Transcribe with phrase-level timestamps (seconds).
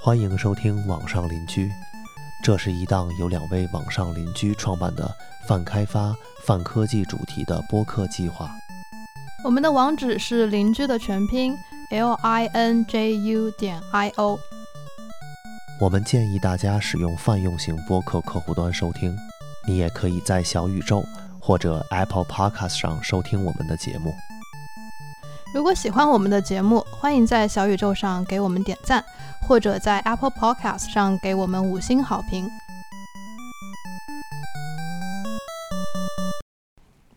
[0.00, 1.68] 欢迎收听网上邻居，
[2.42, 5.12] 这是一档由两位网上邻居创办的
[5.48, 6.14] 泛开发、
[6.44, 8.48] 泛科技主题的播客计划。
[9.46, 11.56] 我们的网址是邻居的全拼
[11.90, 14.36] l i n j u 点 i o。
[15.80, 19.16] 我们建议大家使用泛用型播客客户端收听，
[19.64, 21.04] 你也可以在小宇宙
[21.38, 24.12] 或者 Apple Podcast 上收听我们的节目。
[25.54, 29.04] 如果喜欢我们的节目，欢迎在小宇宙上给我们点赞，
[29.46, 32.50] 或者在 Apple Podcast 上给我们五星好评。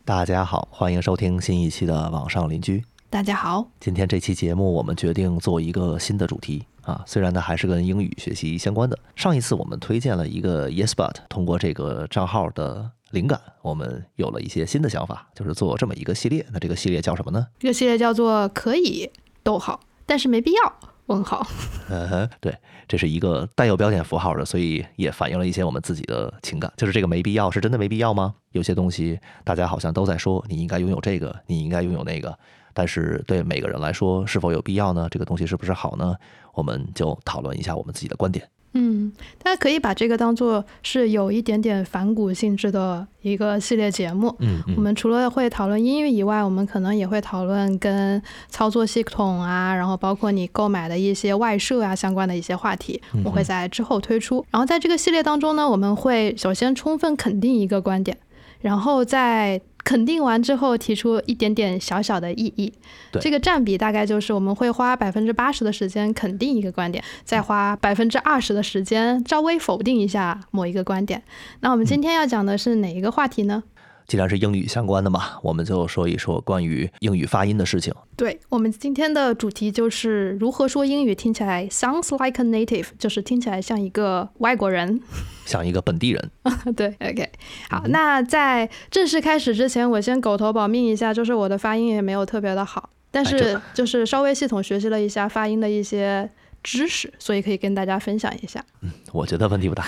[0.09, 2.83] 大家好，欢迎收听新一期的网上邻居。
[3.11, 8.97] 大家好，今天这期节目我们决定做一个新的主题啊，虽然呢还是跟英语学习相关的。
[9.15, 16.43] 上一次我们推荐了一个 Yes But，通过这个账号的灵感，我们有了一些新的想法，就是做这么一个系列。
[16.51, 17.45] 那这个系列叫什么呢？
[17.59, 19.11] 这个系列叫做“可以
[19.43, 20.73] 逗号，但是没必要”
[21.05, 21.45] 问号。
[21.87, 22.57] 呃，对，
[22.89, 26.73] 这是一个带有标点符号的，所以也反映了一些我们自己的情感。
[26.75, 28.33] 就是这个没必要，是真的没必要吗？
[28.51, 32.35] 有些东西大家好像都在说，你应该拥有这个，你应该拥有那个，
[32.73, 35.07] 但是对每个人来说，是否有必要呢？
[35.11, 36.15] 这个东西是不是好呢？
[36.55, 38.49] 我们就讨论一下我们自己的观点。
[38.73, 44.35] 嗯，大家可以把这个当做是有一点点反骨性质的一个系列节目。
[44.39, 54.45] 嗯我们除了会讨论音乐以外，我们可能也会讨论跟操作系统啊，然后包括你购买的一些外设啊相关的一些话题，嗯我会在之后推出。
[54.51, 58.15] 然后在这个系列当中呢，我们会首先充分肯定一个观点，
[58.61, 59.59] 然后在
[59.89, 62.71] 肯定完之后提出一点点小小的异议。
[63.11, 71.23] 对这个占比大概就是我们会花百分之八十的时间肯定一个观点，再花百分之二十的时间稍微否定一下某一个观点。
[71.61, 73.63] 那我们今天要讲的是哪一个话题呢？
[74.09, 77.93] 既然是英语相关的嘛，我们就说一说关于英语发音的事情。
[78.17, 84.99] 对我们今天的主题就是如何说英语听起来 sounds like a native，就是听起来像一个外国人。
[85.45, 86.31] 像一个本地人，
[86.75, 87.29] 对，OK，
[87.69, 96.27] 好，那在正式开始之前，我先狗头保命一下，就是我的发音也没有特别的好，但是就是稍微系统学习了一下发音的一些
[96.63, 98.63] 知识，所以可以跟大家分享一下。
[98.81, 99.87] 嗯我觉得问题不大。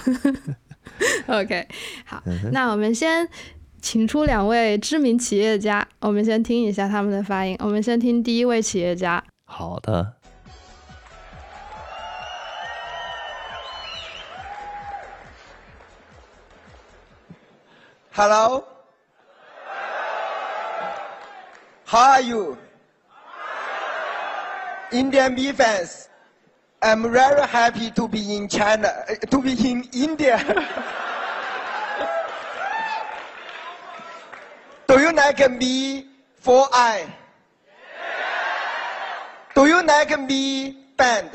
[1.28, 1.68] OK，
[2.06, 2.22] 好，
[2.52, 3.28] 那我们先
[3.82, 7.58] 请出两位知名企业家，我们先听一下他们的发音。
[7.60, 10.14] 我们先听第一位企业家，好的
[18.14, 18.64] ，Hello?
[21.86, 22.58] How are you?
[24.92, 26.06] Indian B fans,
[26.82, 30.40] I'm very happy to be in China, uh, to be in India.
[34.91, 36.05] Do you like me
[36.41, 37.07] for I?
[39.55, 41.31] Do you like me band?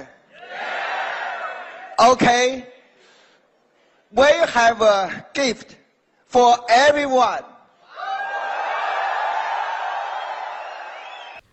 [1.98, 2.64] Okay.
[4.14, 5.76] We have a gift
[6.28, 7.44] for everyone.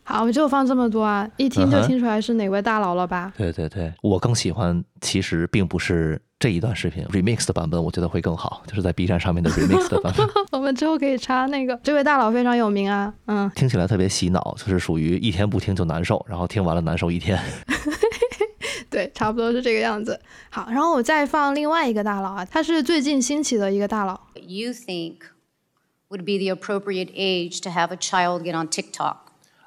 [0.04, 3.32] 好，我们就放这么多啊，一听就嗯哼听出来是哪位大佬了吧？
[3.36, 17.39] 对对对，我更喜欢，其实并不是 这一段视频 remix 的版本，我觉得会更好，就是在 B 站上面的 remix 的版本， 我们之后可以插那个，这位大佬非常有名啊，嗯，听起来特别洗脑，就是属于一天不听就难受，然后听完了难受一天。
[18.91, 20.19] 对，差不多是这个样子。
[20.49, 25.19] 好，然后我再放另外一个大佬啊，他是最近兴起的一个大佬，you think
[26.09, 29.15] would be the appropriate age to have a child get on TikTok?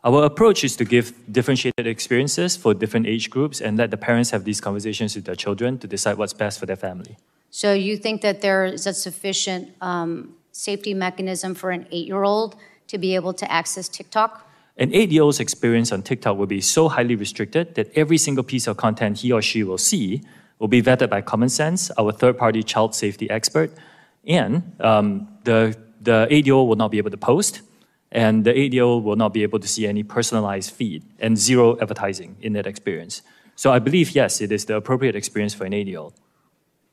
[0.05, 4.31] Our approach is to give differentiated experiences for different age groups and let the parents
[4.31, 7.17] have these conversations with their children to decide what's best for their family.
[7.51, 12.57] So you think that there is a sufficient um, safety mechanism for an eight-year-old
[12.89, 14.47] to be able to access TikTok?
[14.79, 18.45] An eight year old's experience on TikTok will be so highly restricted that every single
[18.45, 20.23] piece of content he or she will see
[20.59, 23.71] will be vetted by Common Sense, our third party child safety expert,
[24.27, 27.63] and um, the, the eight year old will not be able to post,
[28.13, 31.79] and the year old will not be able to see any personalized feed and zero
[31.81, 33.23] advertising in that experience.
[33.57, 36.15] So I believe, yes, it is the appropriate experience for an year old.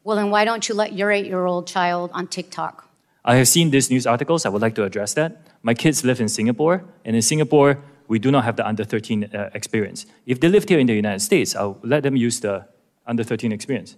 [0.03, 2.89] Well, then why don't you let your eight-year-old child on TikTok?
[3.23, 4.45] I have seen these news articles.
[4.45, 5.47] I would like to address that.
[5.61, 9.23] My kids live in Singapore, and in Singapore, we do not have the under 13
[9.23, 10.05] uh, experience.
[10.25, 12.67] If they lived here in the United States, I'll let them use the
[13.07, 13.95] under 13 experience.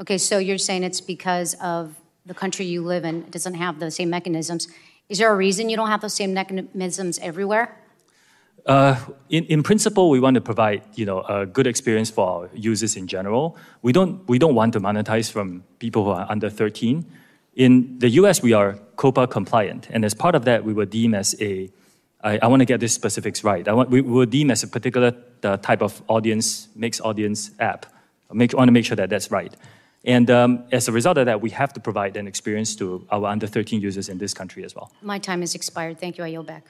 [0.00, 1.94] Okay, so you're saying it's because of
[2.26, 4.66] the country you live in doesn't have the same mechanisms.
[5.08, 7.78] Is there a reason you don't have those same mechanisms everywhere?
[8.64, 8.96] Uh,
[9.28, 12.96] in, in principle, we want to provide you know a good experience for our users
[12.96, 13.56] in general.
[13.82, 17.04] We don't we don't want to monetize from people who are under 13.
[17.54, 21.16] In the U.S., we are COPA compliant, and as part of that, we were deemed
[21.16, 21.70] as a
[22.22, 23.66] I, I want to get these specifics right.
[23.66, 25.12] I want, we were deemed as a particular
[25.42, 27.86] uh, type of audience, mixed audience app.
[28.30, 29.54] I want to make sure that that's right.
[30.04, 33.26] And um, as a result of that, we have to provide an experience to our
[33.26, 34.90] under 13 users in this country as well.
[35.00, 36.00] My time has expired.
[36.00, 36.24] Thank you.
[36.24, 36.64] I yield back.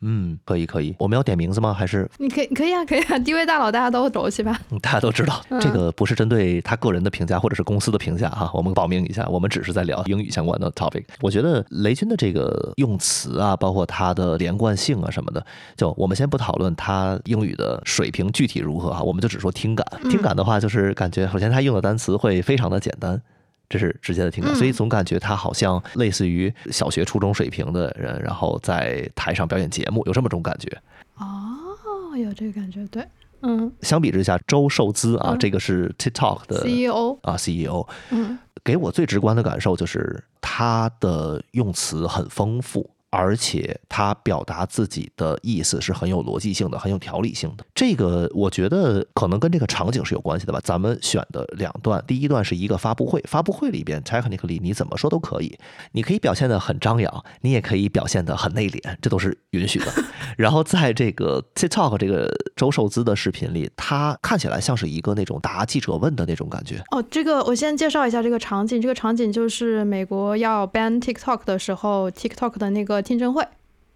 [0.00, 0.94] 嗯，可以可以。
[0.98, 1.74] 我们要点名字吗？
[1.74, 4.58] 还是你可以可以啊，可以啊，低位大佬大家都熟悉吧？
[4.70, 11.04] 嗯大家都知道，这个不是针对他个人的评价或者是公司的评价哈，我们保命一下，我们只是在聊英语相关的 topic。
[11.20, 15.44] 我觉得雷军的这个用词啊，包括他的连贯性啊什么的，
[15.76, 19.84] 就我们先不讨论他英语的水平具体如何哈，我们就只说听感。
[20.08, 23.20] 听感的话，就是感觉首先他用的单词会非常的简单。
[23.68, 30.70] 这是直接的听感，所以总感觉他好像类似于小学、初中水平的人，然后在台上表演节目，有这么种感觉。
[31.16, 33.06] 哦，有这个感觉，对，
[33.42, 33.70] 嗯。
[33.82, 38.38] 相比之下，周受资啊，这个是 TikTok 的，CEO，啊 CEO，嗯。
[38.64, 47.64] 给我最直观的感受就是他的用词很丰富，而且他表达自己的意思是很有逻辑性的，很有条理性的。
[47.74, 50.60] 这个我觉得可能跟这个场景是有关系的吧。
[50.62, 55.58] 咱们选的两段，第一段是一个发布会，发布会里边 technically 你怎么说都可以，
[55.92, 59.86] 你可以表现的很张扬，你也可以表现的很内敛，这都是允许的。
[60.36, 66.82] 然后在这个 TikTok 这个周受资的视频里，他看起来像是一个那种答记者问的那种感觉。
[66.90, 68.80] 哦，这个我先介绍一下这个场景。
[68.80, 73.46] 这个场景就是美国要 ban TikTok 的时候，TikTok 的那个听证会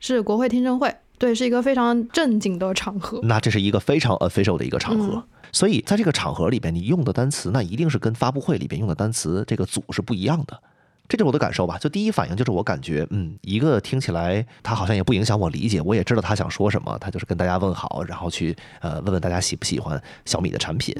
[0.00, 3.20] 是国会听证会，对，是一个非常正经的场合。
[3.22, 5.14] 那这是一个非常 official 的一个场合。
[5.16, 5.22] 嗯
[5.54, 10.58] 所以在这个场合里边，你用的单词，那一定是跟发布会里边用的单词这个组是不一样的。
[11.06, 11.76] 这就是我的感受吧。
[11.76, 20.96] 就第一反应就是我感觉，嗯，一个听起来他好像也不影响我理解，我也知道他想说什么，他就是跟大家问好，然后去呃问问大家喜不喜欢小米的产品。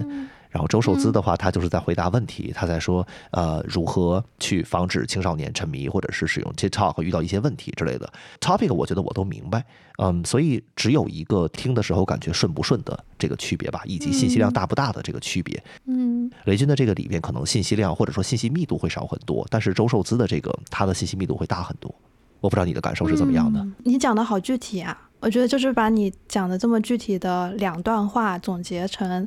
[0.53, 9.65] 然后周受资的话，他就是在回答问题，他在说呃如何去防止青少年沉迷，或者是使用 TikTok 遇到一些问题之类的 topic，我觉得我都明白，
[9.97, 15.61] 嗯，所以只有一个听的时候感觉顺不顺的这个区别吧，以及信息量大不大的这个区别。
[15.87, 21.93] 嗯，雷军的这个里边可能信息量或者说信息密度会少很多，但是周受资的这个他的信息密度会大很多。
[22.41, 23.61] 我不知道你的感受是怎么样的。
[23.61, 25.09] 嗯你讲的好具体啊！
[25.21, 29.25] 我觉得就是把你讲的这么具体的两段话总结成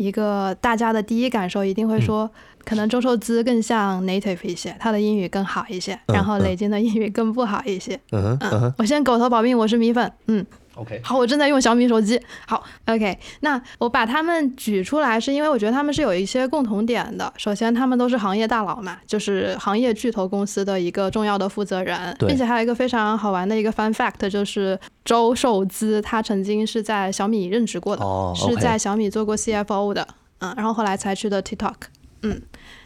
[0.00, 2.30] 一个大家的第一感受，一定会说，
[2.64, 8.00] 可能周受资更像 native 一些，他的英语更好一些，然后嗯雷军的英语更不好一些。
[8.12, 8.38] 嗯
[8.78, 10.10] 我先狗头保命，我是米粉。
[10.26, 10.44] 嗯，
[10.80, 12.20] ，OK，好，我正在用小米手机。
[12.46, 17.32] 好，OK，那我把他们举出来，是因为我觉得他们是有一些共同点的。
[17.36, 30.06] 首先，他们都是行业大佬嘛，就是行业巨头公司的一个重要的负责人，并且还有一个非常好玩的一个 fun fact，就是周受资他曾经是在小米任职过的，哦是在小米做过 CFO 的，
[30.38, 31.74] 嗯，然后后来才去的 TikTok，
[32.22, 32.40] 嗯。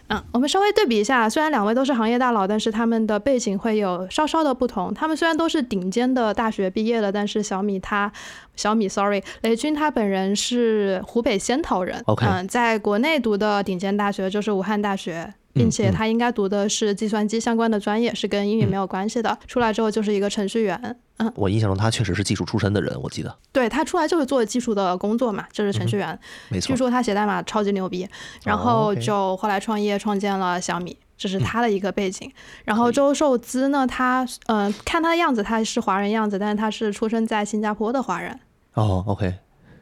[0.08, 4.92] 嗯，我们稍微对比一下，虽然两位都是行业大佬，但是他们的背景会有稍稍的不同。
[4.92, 8.12] 他们虽然都是顶尖的大学毕业的，但是小米他，
[8.54, 15.32] 小米，sorry，雷军他本人是湖北仙桃人 OK 嗯，在国内读的顶尖大学就是武汉大学。
[15.54, 19.38] 并且他应该读的是计算机相关的专业，是跟英语没有关系的。
[19.46, 26.18] 出来之后就是一个程序员，嗯，我印象中他确实是技术出身的人，我记得对他出来就是做技术的工作嘛，就是程序员。
[26.48, 26.76] 没错据。
[26.76, 28.06] 说他写代码超级牛逼，
[28.44, 32.30] 然哦后就后来创业创建了小米，这是他的一个背景。
[32.64, 38.40] 然后周受资呢，他呃看他的样子他是华人样子，但是他是出生在新加坡的华人。
[38.74, 39.32] 哦，OK，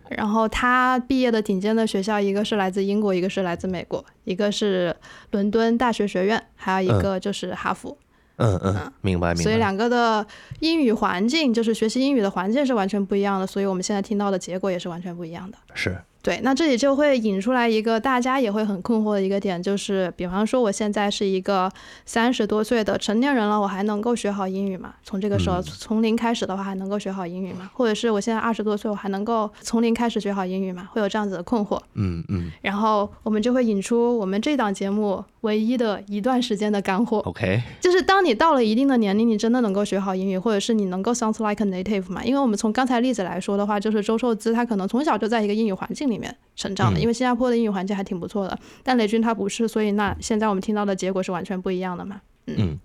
[0.09, 4.95] 然后他毕业的顶尖的学校，一个是来自英国，一个是来自美国，一个是
[5.31, 7.97] 伦敦大学学院，还有一个就是哈佛。
[8.37, 9.43] 嗯嗯，明白明白。
[9.43, 10.27] 所以两个的
[10.61, 15.59] 英语环境，就是学习英语的环境是完全不一样的，所以我们现在听到的结果也是完全不一样的。
[15.75, 21.69] 是对，那这里就会引出来一个大家也会很困惑的一个点，就是比方说我现在是一个
[22.07, 24.95] 三十多岁的成年人了，我还能够学好英语吗？
[25.03, 27.69] 从这个时候、从零开始的话，还能够学好英语吗？
[27.75, 30.89] 或者是我现在二十多岁，我还能够从零开始学好英语吗？
[30.93, 31.77] 会有这样子的困惑。
[31.95, 42.25] 嗯嗯然后我们就会引出我们这档节目唯一的一段时间的干货，，OK，就是当你到了一定的年龄，你真的能够学好英语，或者是你能够 sounds like a native 嘛？
[42.25, 52.21] 因为我们从刚才例子来说的话，就是周受资他可能从小就在一个英语环境里面成长的，因为新加坡的英语环境还挺不错的，但雷军他不是，所以那现在我们听到的结果是完全不一样的嘛？
[52.47, 52.79] 嗯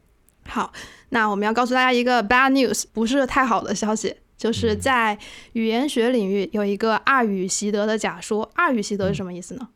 [0.48, 0.72] 好，
[1.10, 5.18] 那我们要告诉大家一个 bad news，不是太好的消息，就是在
[5.54, 8.50] 语言学领域有一个二语习得的假说。
[8.56, 9.68] 二语习得是什么意思呢？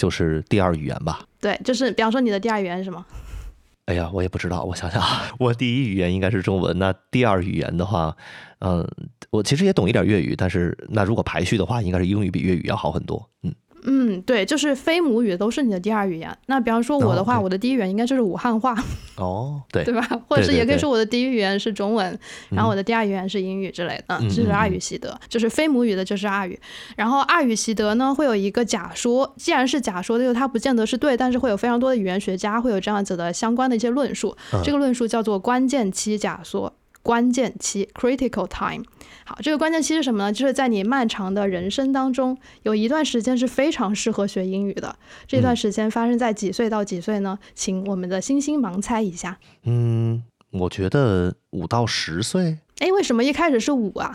[0.00, 1.20] 就是第二语言吧。
[1.38, 3.04] 对，就是比方说你的第二语言是什么？
[3.84, 8.16] 哎呀，我也不知道，我想想啊， 我第一语言应该是中文，那第二语言的话，
[8.60, 8.88] 嗯，
[9.30, 13.28] 我其实也懂一点粤语，但是那如果排序的话，应该是英语比粤语要好很多。
[13.42, 13.52] 嗯，
[13.84, 16.36] 嗯，对，就是非母语都是你的第二语言。
[16.46, 18.74] 那比方说我的话，哦我的第一语言应该就是武汉话，
[19.16, 20.06] 哦，对对吧？
[20.28, 22.18] 或者是也可以说我的第一语言是中文，
[22.50, 26.58] 然后我的第二语言是英语之类的，嗯这是二语习得，就是非母语的就是二语。
[26.96, 34.36] 然后二语习得呢会有一个假说，既然是假说，就是它不见得是对，但是会有非常多的语言学家会有这样子的相关的一些论述。
[34.52, 36.72] 嗯这个论述叫做关键期假说。
[37.02, 38.84] 关键期 （critical time），
[39.24, 40.32] 好，这个关键期是什么呢？
[40.32, 44.96] 就是在你漫长的人生当中，有一段时间是非常适合学英语的。
[45.26, 47.38] 这段时间发生在几岁到几岁呢？
[47.54, 49.38] 请我们的星星盲猜一下。
[49.64, 54.14] 嗯，我觉得五到十岁，哎，为什么一开始是五啊？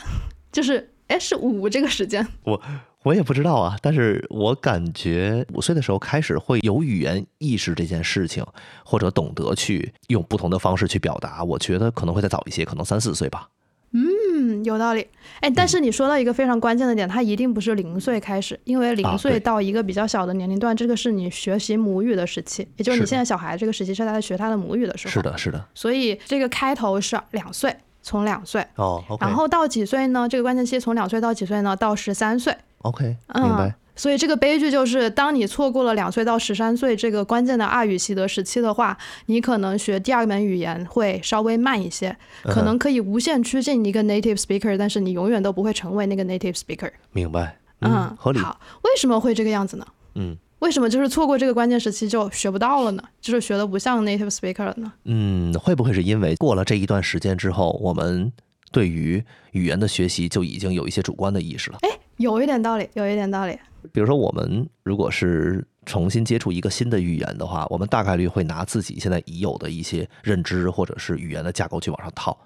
[0.52, 2.26] 就是哎，是五这个时间。
[2.44, 2.62] 我
[3.06, 8.44] 我也不知道啊，但是我感觉五岁的时候开始会有语言意识这件事情，
[8.84, 11.44] 或者懂得去用不同的方式去表达。
[11.44, 13.48] 我觉得可能会再早一些，可能三四岁吧。
[13.92, 15.08] 嗯，有道理。
[15.40, 25.12] 哎，但是你说到一个非常关键的点，它一定不是零岁开始，因为零岁到一个比较小的年龄段，这个是你学习母语的时期，也就是你现在小孩这个时期是他在学他的母语的时候。
[25.12, 25.22] 是。
[25.22, 25.64] 的，是的。
[25.76, 30.28] 所以这个开头是两岁，从两岁，哦然后到几岁呢？
[30.28, 31.76] 这个关键期从两岁到几岁呢？
[31.76, 32.58] 到十三岁。
[32.86, 46.92] OK，明嗯白。，所以这个悲剧就是，当你错过了两岁到十三岁这个关键的二语习得时期的话，你可能学第二门语言会稍微慢一些，可能可以无限趋近一个 native speaker，但是你永远都不会成为那个 native speaker。
[47.12, 47.58] 明白。
[47.82, 48.40] 嗯，合理。
[48.40, 49.86] 好，为什么会这个样子呢？
[50.16, 53.04] 嗯为什么就是错过这个关键时期就学不到了呢？
[53.22, 54.92] 就是学的不像 native speaker 了呢？
[55.04, 58.32] 嗯，会不会是因为过了这一段时间之后，我们
[58.76, 61.78] 对于语言的学习就已经有一些主观的意识了？
[62.18, 63.58] 有一点道理，有一点道理。
[63.94, 72.38] 比如说，我们如果是重新接触一个新的语言的话，我们大概率会拿自己现在已有的一些认知或者是语言的架构去往上套，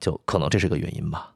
[0.00, 1.32] 就可能这是个原因吧。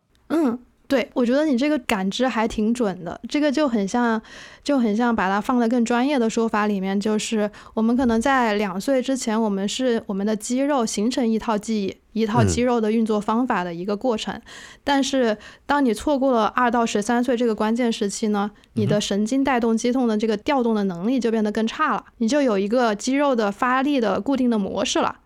[0.92, 4.20] 嗯，对，我觉得你这个感知还挺准的，这个就很像，
[4.62, 12.46] 就很像把它放在更专业的说法里面，就是我们可能在两岁之前，我们是我们的肌肉形成一套记忆、一套嗯。
[12.46, 14.40] 肌肉的运作方法的一个过程，
[14.84, 25.16] 但是当你错过了二到十三岁这个关键时期呢，你的神经带动肌痛的这个调动的能力就变得更差了，你就有一个肌肉的发力的固定的模式了。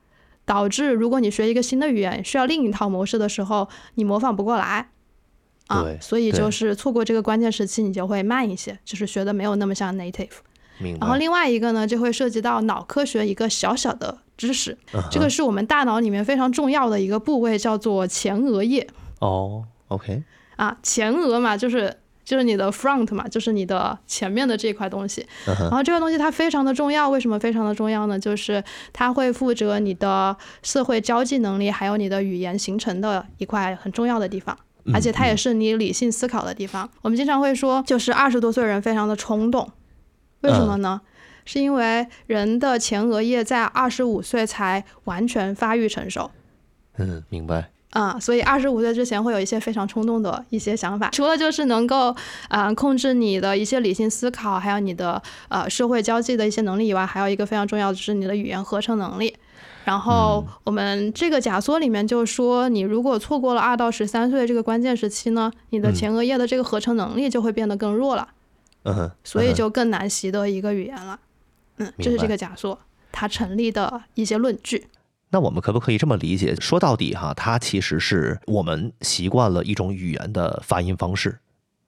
[0.44, 4.90] 导致如果你学一个新的语言需要另一套模式的时候，你模仿不过来，
[5.66, 10.28] 啊对，所以就是错过这个关键时期，你就会慢一些，就是学的没有那么像 native。
[11.00, 18.86] 然后另外一个呢，就会涉及到脑科学一个小小的知识，嗯这个是我们大脑里面非常重要的一个部位，叫做前额叶
[19.20, 20.22] 哦，OK，
[20.56, 21.96] 啊，前额嘛，就是。
[22.26, 25.24] 就是你的 front 嘛，就是你的前面的这块东西。
[25.46, 28.18] 嗯然后这个东西它非常的重要，为什么非常的重要呢？
[28.18, 34.58] 就是它会负责你的社会交际能力，还有你的语言形成的一块很重要的地方。
[34.92, 36.88] 而且它也是你理性思考的地方。
[37.02, 39.70] 我们经常会说，就是二十多岁人非常的冲动，
[40.40, 41.00] 为什么呢？
[41.44, 46.30] 是因为人的前额叶在二十五岁才完全发育成熟。
[46.96, 47.70] 嗯，明白。
[47.90, 52.10] 啊、所以二十五岁之前会有一些非常冲动的一些想法，除了就是能够
[52.48, 59.34] 啊、呃控制你的一些理性思考，还有你的呃社会交际的一些能力以外，还有一个非常重要的就是你的语言合成能力。
[59.86, 68.28] 然后我们这个假说里面就说，你如果错过了二到十三岁这个关键时期呢，你的前额叶的这个合成能力就会变得更弱了，
[68.82, 71.20] 嗯哼，所以就更难习得一个语言了。
[71.76, 72.76] 嗯，这是这个假说
[73.12, 74.88] 它成立的一些论据。
[75.30, 76.56] 那我们可不可以这么理解？
[76.56, 81.38] 说到底哈，它其实是我们习惯了一种语言的发音方式，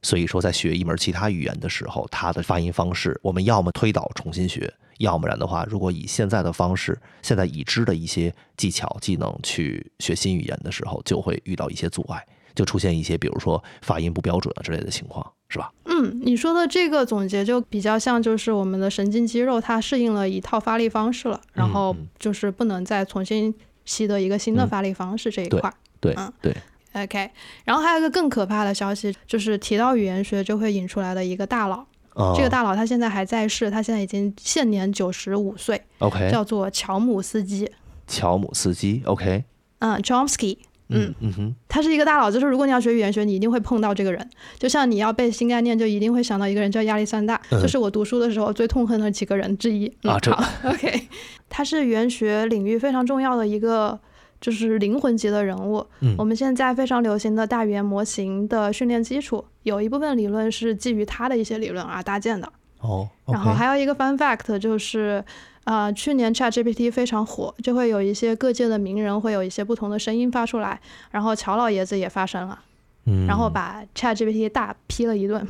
[0.03, 12.25] 所以说在学一门其他语言的时候，它的发音方式，我们要么推导重新学，要不然的话，如果以现在的方式，现在已知的一些技巧技能去学新语言的时候，就会遇到一些阻碍，
[12.55, 15.73] 就出现一些比如说发音不标准啊之类的情况，是吧？
[15.85, 23.53] 嗯，你说的这个总结就比较像，就是我们的神经肌肉它适应了一套发力方式了，然后嗯就是不能再重新
[23.85, 25.75] 习得一个新的嗯发力方式这一对块儿。
[26.01, 26.57] 对嗯对，
[26.95, 27.31] OK，
[27.65, 37.71] 然后还有一个更可怕的消息，就是提到语言学就会引出来的一个大佬，哦这个大佬他现在还在世，他现在已经现年九十五岁，OK，叫做乔姆斯基，
[38.07, 39.45] 乔姆斯基 OK，
[39.81, 40.59] 嗯，Chomsky。
[40.91, 44.27] 嗯，嗯哼，他是一个大佬，就是如果你要学语言学，你一定会碰到这个人。
[44.59, 49.87] 就像你要背新概念，就一定会想到一个人叫亚历山大，嗯就是我读书的时候最痛恨的几个人之一。
[50.05, 51.09] 嗯、啊这好，OK，
[51.51, 54.01] 他是语言学领域非常重要的一个。
[54.41, 55.85] 就是灵魂级的人物。
[56.01, 62.53] 嗯我们现在非常流行的大语言模型的训练基础，有一部分理论是基于他的一些理论而搭建的。
[62.81, 65.25] 哦，然后还有一个 fun fact 就是，
[65.65, 70.81] 啊、去年 ChatGPT 非常火，就会有一些各界的名人会有一些不同的声音发出来，
[71.11, 72.61] 然后乔老爷子也发声了，
[73.07, 75.45] 嗯，然后把 ChatGPT 大批了一顿。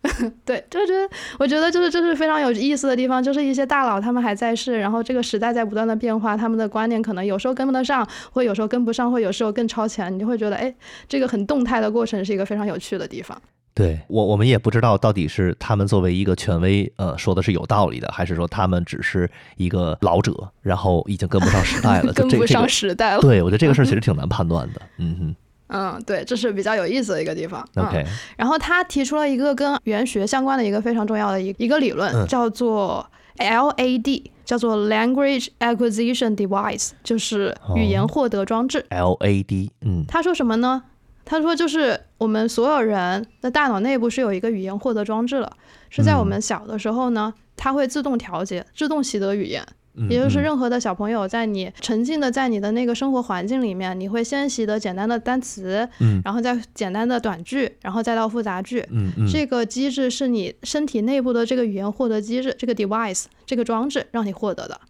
[0.44, 10.72] 对，就是我觉得就是这是非常有意思的地方，就是一些大佬他们还在世，然后这个时代在不断的变化，他们的观念可能有时候跟不得上，或有时候跟不上，或有时候更超前，你就会觉得哎，
[11.08, 13.40] 这个很动态的过程是一个非常有趣的地方。
[13.74, 23.20] 对我我们也不知道到底是他们作为一个权威，呃，说的是有道理的，还是说他们只是一个老者，然后已经跟不上时代了， 跟不上时代了。
[23.20, 24.80] 对，我觉得这个事儿其 实挺难判断的。
[24.96, 25.36] 嗯哼
[25.68, 27.66] 嗯，对，这是比较有意思的一个地方。
[27.74, 28.04] 嗯，OK，
[28.36, 38.84] 然后他提出了一个跟语言学相关的一个非常重要的一一个理论，嗯叫做 LAD，叫做 Language Acquisition Device，就是语言获得装置。
[38.88, 40.82] L A D，嗯他说什么呢？
[41.24, 45.52] 他说就是我们所有人的大脑内部是有一个语言获得装置了，
[45.90, 49.62] 是在我们小的时候呢，它会自动调节、自动习得语言。
[49.98, 58.86] 嗯，也就是嗯任何的小朋友，在你沉浸的在你的那个生活环境里面，你会先习得简单的单词，嗯然后再简单的短句，然后再到复杂句。
[58.90, 64.80] 嗯嗯，这个机制是你身体内部的这个语言获得机制，这个 device 这个装置让你获得的，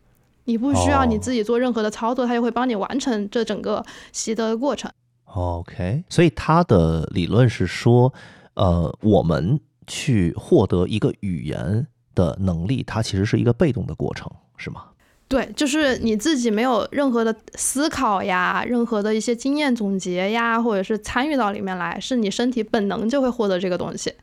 [0.45, 4.91] 你不需要你哦自己做任何的操作，它就会帮你完成这整个习得的过程。
[5.25, 8.13] OK，所以它的理论是说，
[8.55, 14.85] 呃，我们去获得一个语言的能力，它其实是一个被动的过程，是吗？
[15.29, 24.15] 对，就是你自己没有任何的思考呀，任何的一些经验总结呀，或者是参与到里面来，是你身体本能就会获得这个东西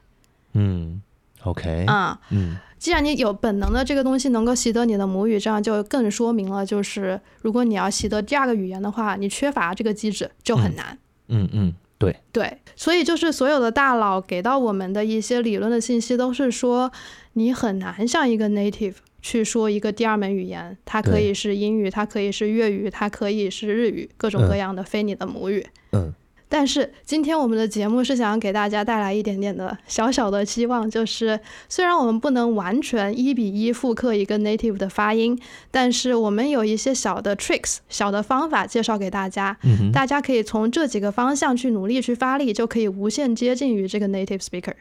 [0.54, 1.02] 嗯
[1.44, 2.20] ，OK，啊。
[2.32, 10.96] 嗯既然你有本能的这个东西能够习得你的母语，这样就更说明了，就是如果你要习得第二个语言的话，你缺乏这个机制就很难。
[11.28, 16.92] 嗯嗯，对，对，所以就是所有的大佬给到我们的一些理论的信息，都是说
[17.34, 18.96] 你很难像一个 native
[19.26, 25.66] 去说一个第二门语言，它可以是英语，它可以是粤语，它可以是日语，各种各嗯样的非你的母语。
[25.94, 26.14] 嗯
[26.48, 35.38] 但是今天我们的节目是想给大家带来一点点的小小的希望，就是虽然我们不能完全一比一复刻一个 native 的发音，
[35.72, 44.76] 但是我们有一些小的 tricks、小的方法介绍给大家，嗯，大家可以从这几个方向去努力去发力，就可以无限接近于这个 native speaker。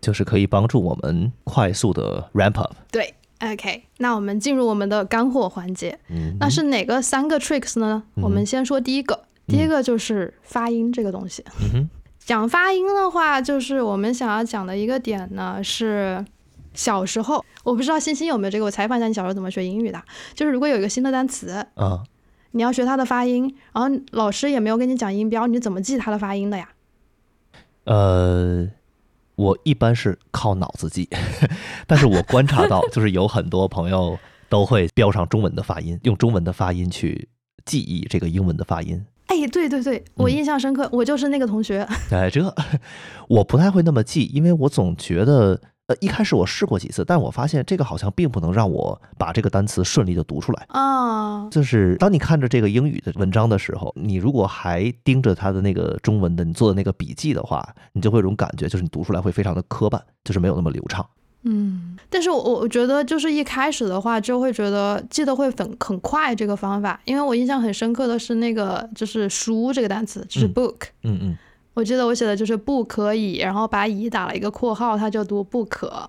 [0.00, 2.72] 就是可以帮助我们快速的 ramp up。
[2.90, 5.98] 对，OK，那我们进入我们的干货环节。
[6.08, 8.02] 嗯，那是哪个三个 tricks 呢？
[8.16, 11.44] 我们先说第一个，第一个就是发音这个东西。
[11.74, 16.24] 嗯，讲发音的话，就是我们想要讲的一个点呢是。
[16.72, 20.00] 小时候，我不知道欣欣有没有这个，我采访一下你小时候怎么学英语的。
[20.34, 22.04] 就是如果有一个新的单词，啊，
[22.52, 26.68] 你要学它的发音，然后老师也没有跟你讲音标，你怎么记它的发音的呀？
[27.86, 28.68] 呃，
[29.40, 31.08] 我一般是靠脑子记，
[31.88, 34.18] 但是我观察到， 就是有很多朋友
[34.50, 37.28] 都会标上中文的发音，用中文的发音去
[37.64, 39.02] 记忆这个英文的发音。
[39.26, 41.86] 哎，对对对，我嗯印象深刻，我就是那个同学。
[42.10, 42.54] 哎，这
[43.28, 45.58] 我不太会那么记，因为我总觉得，
[45.90, 50.64] 呃，一开始我试过几次，但我发现这个好像并不能让我把这个单词顺利的读出来。
[50.68, 61.04] 啊，就是当你看着这个英语的文章的时候，你如果还盯着它的那个中文的你做的那个笔记的话，你就会有种感觉，就是你读出来会非常的磕绊，就是没有那么流畅。
[61.42, 71.36] 嗯，但是我我觉得就是一开始的话就会觉得记得会很很快这个方法，因为我印象很深刻的是那个就是书这个单词，就是嗯 book，、嗯嗯，
[71.80, 76.06] 我记得我写的就是不可以，然后把乙打了一个括号，它就读不可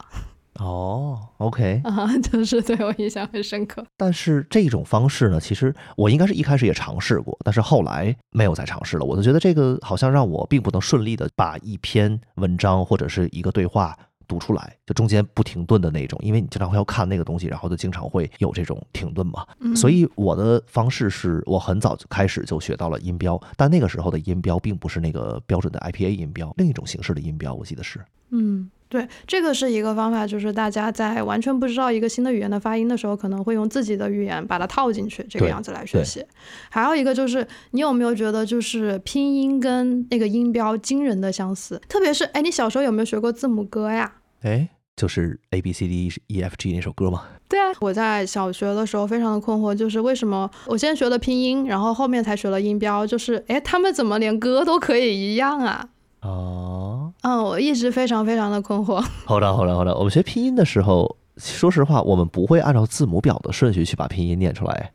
[0.56, 1.80] 哦，OK。
[1.86, 3.82] 啊， 就是对我印象很深刻。
[3.96, 9.06] 但是这种方式呢，其实我应该是一开始也尝试过，但是后来没有再尝试了。
[9.06, 13.98] 我就觉得这个好像让我并不能顺利的把一篇文章或者是一个对话
[14.32, 19.46] 读出来，就中间不停顿的那种，因为你经常会要看那个东西，然后就经常会有这种停顿嘛。
[19.60, 28.00] 嗯所以我的方式是我很早就开始就学到了音标，但那个时候的音标并不是那个标准的 IPA 音标，另一种形式的音标，我记得是。
[28.34, 36.26] 嗯，对，这个是一个方法，就是大家在完全不知道一个新的语言的发音的时候，可能会用自己的语言把它套进去，这个样子来学习。
[36.70, 41.82] 还有一个就是，你有没有觉得就是拼音跟那个音标惊人的相似？
[41.90, 44.14] 特别是，哎，你小时候有没有学过字母歌呀？
[44.42, 47.24] 哎，就是 A B C D E F G 那首歌吗？
[47.48, 55.90] 对啊，我在小学的时候非常的困惑，就是为什么我先学了拼音，然后后面才学了音标，就是哎，他们怎么连歌都可以一样啊？
[56.22, 59.04] 哦，嗯，我一直非常非常的困惑。
[59.26, 59.96] 好的，好的，好的。
[59.96, 64.92] 我们学拼音的时候，说实话，我们不会按照字母表的顺序去把拼音念出来。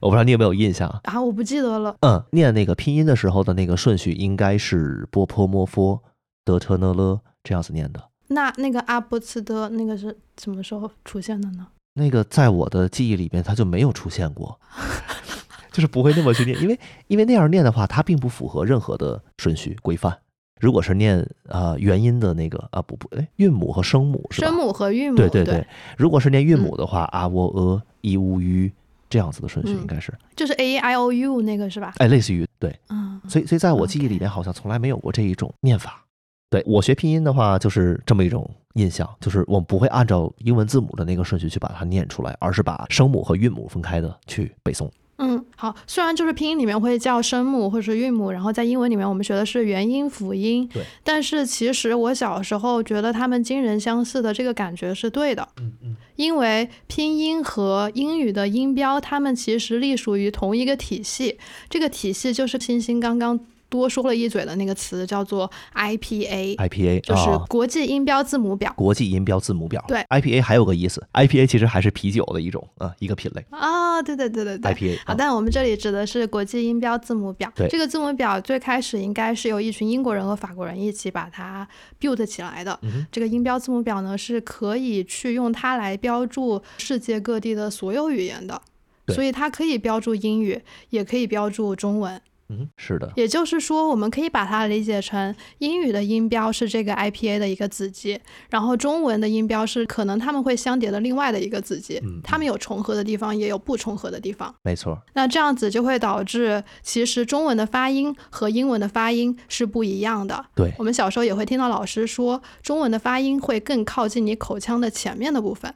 [0.00, 1.00] 我不知道你有没有印象啊？
[1.04, 1.96] 啊，我不记得了。
[2.00, 6.00] 嗯，念那个拼音的时候的那个顺序应该是波泼摸佛
[6.44, 8.09] 德特呢了这样子念的。
[8.30, 11.66] 那那个阿波茨的那个是什么时候出现的呢？
[11.94, 14.58] 那个在我的记忆里边它就没有出现过，
[15.72, 20.16] 就是不会那么去念，因为因为那样念的话，它并不符合任何的顺序规范。
[20.60, 24.46] 如果是念啊、呃元音的那个啊不不哎韵母和声母是吧？
[24.46, 25.66] 声母和韵母，对对对，
[25.96, 28.70] 如果是念韵母的话，啊喔呃一乌吁
[29.08, 31.94] 这样子的顺序嗯应该是，就是 A I O U 那个是吧？
[31.96, 36.04] 哎，类似于对，嗯，所以所以在我记忆里面好像从来没有过这一种念法。
[36.50, 44.90] 对我学拼音的话，就是这么一种印象，就是我们不会按照英文字母的那个顺序去把它念出来，而是把声母和韵母分开的去背诵。
[45.22, 63.38] 嗯，好，虽然就是拼音里面会叫声母或者是韵母，然后在英文里面我们学的是元音辅音，对，但是其实我小时候觉得它们惊人相似的这个感觉是对的，嗯嗯，因为拼音和英语的音标，它们其实隶属于同一个体系，这个体系就是星星刚刚
[63.70, 68.72] 多说了一嘴的那个词，叫做 IPA，IPA 就是啊国际音标字母表。
[68.76, 69.82] 国际音标字母表。
[69.88, 73.42] 对，IPA 还有个意思，IPA 其实还是啤酒的一种啊、一个品类。
[73.50, 77.50] 啊，对对对对对 IPA 好，啊但我们这里指的是国际音标字母表。
[77.54, 81.66] 对这个字母表最开始应该是由一群英国人和法国人一起把它
[82.00, 82.78] build 起来的。
[82.82, 88.60] 嗯这个音标字母表呢，是可以去用它来标注世界各地的所有语言的。
[89.08, 92.20] 所以它可以标注英语，也可以标注中文。
[92.50, 104.52] 嗯，是的，也就是说，我们可以把它理解成英语的音标是这个 IPA 的一个子集，然后中文的音标是可能它们会相叠的另外的一个子集，嗯它们有重合的地方，也有不重合的地方。
[104.62, 105.00] 没错。
[105.14, 110.44] 那这样子就会导致，其实中文的发音和英文的发音是不一样的。
[110.56, 115.72] 对我们小时候也会听到老师说，中文的发音会更靠近你口腔的前面的部分，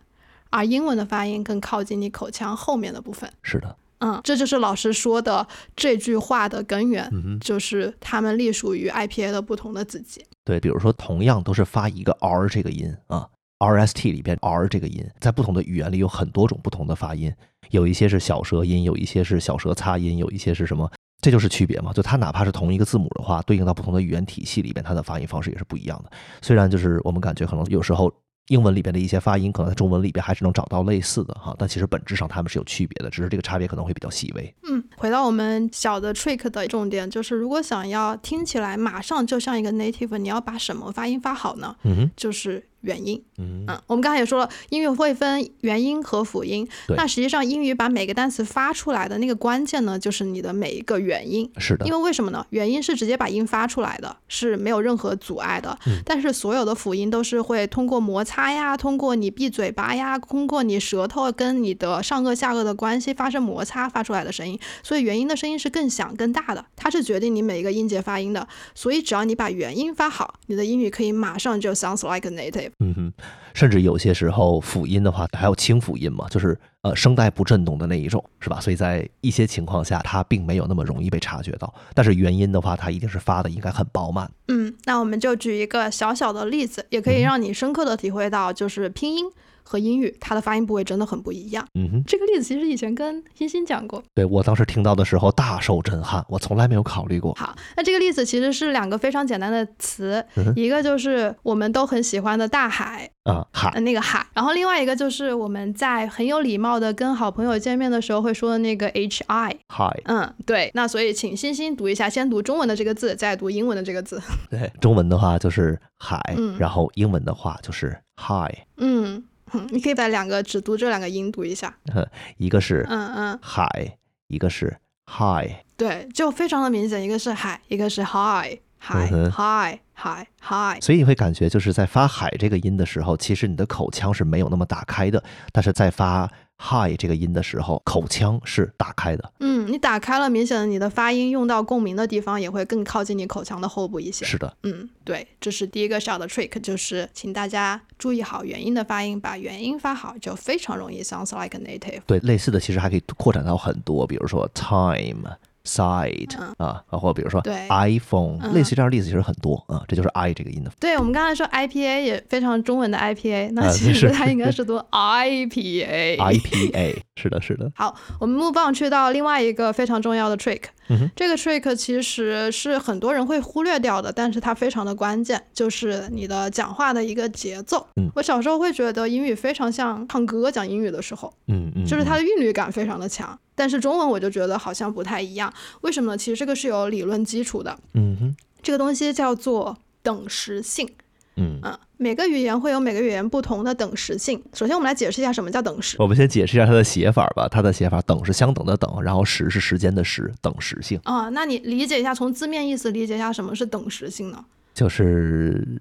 [0.51, 3.31] 而英文的发音更靠近你口腔后面的部分。
[3.43, 10.25] 是的，嗯，这就是老师说的这句话的根源，嗯哼，就是他们隶属于 IPA 的不同的子集。
[10.45, 13.27] 对，比如说同样都是发一个 R 这个音啊
[13.59, 17.33] ，RST 里边 R 这个音，在不同的语言里有很多种不同的发音，
[17.71, 20.91] 有一些是小舌音，有一些是小舌擦音，有一些是什么，
[21.23, 21.93] 这就是区别嘛。
[21.93, 26.11] 就它哪怕是同一个字母的话，对应到不同的语言体系里边，它的发音方式也是不一样的。
[26.43, 28.13] 虽然就是我们感觉可能有时候。
[28.49, 34.55] 英文里边的一些发音，可能在中文里边还是能找到类似的哈，但其实本质上它们是有区别的，只是这个差别可能会比较细微。
[34.69, 41.75] 嗯，回到我们小的 trick 的重点，就是如果想要听起来马上就像一个 native，你要把什么发音发好呢？
[41.85, 43.21] 嗯哼，就是元音。
[43.39, 46.69] 嗯嗯，我们刚才也说了，英语会分元音和辅音。
[46.87, 51.51] 对那实际上英语把每个单词发出来的那个关键呢，就是你的每一个元音。
[51.59, 52.47] 是的因，为为什么呢？
[52.51, 55.77] 元音是直接把音发出来的，是没有任何阻碍的。
[55.87, 64.59] 嗯但是所有的辅音都是会通过摩擦呀，通过你闭嘴巴呀，通过你舌头跟你的上颚下颚的关系发生摩擦发出来的声音。
[64.83, 68.47] 所以元音的声音是更响更大的，它是决定你每一个音节发音的。
[68.75, 72.71] 所以只要你把元音发好，你的英语可以马上就 sounds like a native。
[72.81, 73.13] 嗯哼，
[73.55, 78.61] 甚至有些时候辅音的话，还有清辅音嘛，就是呃声带不振动的那一种，是吧？
[78.61, 81.73] 所以在一些情况下，它并没有那么容易被察觉到。
[81.95, 84.31] 但是元音的话，它一定是发的应该很饱满。
[84.49, 89.25] 嗯，那我们就举一个小小的例子，也可以让你深刻的体会到，就是拼音
[89.65, 91.67] 和英语它的发音部位真的很不一样。
[91.75, 94.03] 嗯哼，这个例子其实以前跟欣欣讲过。
[94.15, 97.35] 对我当时听到的时候大受震撼，我从来没有考虑过。
[97.35, 109.57] 好，那这个例子其实是两个非常简单的词，嗯一个就是我们都很喜欢的大海，啊，海呃，那个海，然后另外一个就是我们在很有礼貌的跟好朋友见面的时候会说的那个 H I。
[109.69, 114.21] 海，嗯，对，那所以请欣欣读一下，先读中文的这个字，再读英文的这个字。
[114.51, 119.25] 对，中文的话就是海，嗯然后英文的话就是 high，嗯，
[119.55, 121.75] 哼 你可以把两个只读这两个音读一下。
[122.37, 123.97] 一个是嗯嗯，海，
[124.29, 125.51] 一个是 high。
[125.77, 128.59] 对，就非常的明显，一个是海，一个是 high。
[128.87, 136.31] 哼 high high high，所以你会感觉就是在发海这个音的时候，其实你的口腔是没有那么打开的，但是在发
[136.65, 139.33] high 这个音的时候，口腔是打开的。
[139.41, 144.25] 嗯，你打开了，明显的你的发音用到共鸣的地方也会更靠近你口腔的后部一些。
[144.25, 152.01] 是的，嗯，对，这是第一个小的 trick，就是请大家注意好元音的发音，把元音发好，就非常容易 sounds like a native。
[152.07, 155.37] 对，类似的其实还可以扩展到很多，比如说 time。
[155.65, 160.71] Side 啊，或者比如说 iPhone，嗯类似这样的例子其实很多啊，这就是 i 这个音的。
[160.79, 166.17] 对我们刚才说 IPA 也非常中文的 IPA，那啊其实它应该是读 IPA。
[166.19, 170.63] IPA 是的，是的，好，我们 move on 去到另外一个非常重要的 trick。
[170.91, 177.87] 嗯这个 trick 其实是很多人会忽略掉的，但是它非常的关键，就是你的讲话的一个节奏。
[177.97, 183.39] 嗯我小时候会觉得英语非常像唱歌，讲英语的时候，嗯嗯，就是它嗯的韵律感非常的强。
[183.55, 186.19] 但是中文我就觉得好像不太一样，为什么呢？
[186.19, 190.89] 其实这个是有理论基础的，嗯哼这个东西叫做等时性。
[191.37, 194.41] 嗯嗯，每个语言会有每个语言不同的等时性。
[194.53, 195.97] 首先，我们来解释一下什么叫等时。
[195.99, 197.49] 我们先解释一下它的写法吧。
[197.49, 204.45] 它的写法等是相等的等，然后时是时间的时，等时性啊、那你理解一下，从字面意思理解一下什么是等时性呢？
[204.73, 205.81] 就是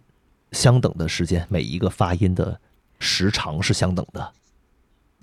[0.52, 2.60] 相等的时间，每一个发音的
[2.98, 4.32] 时长是相等的，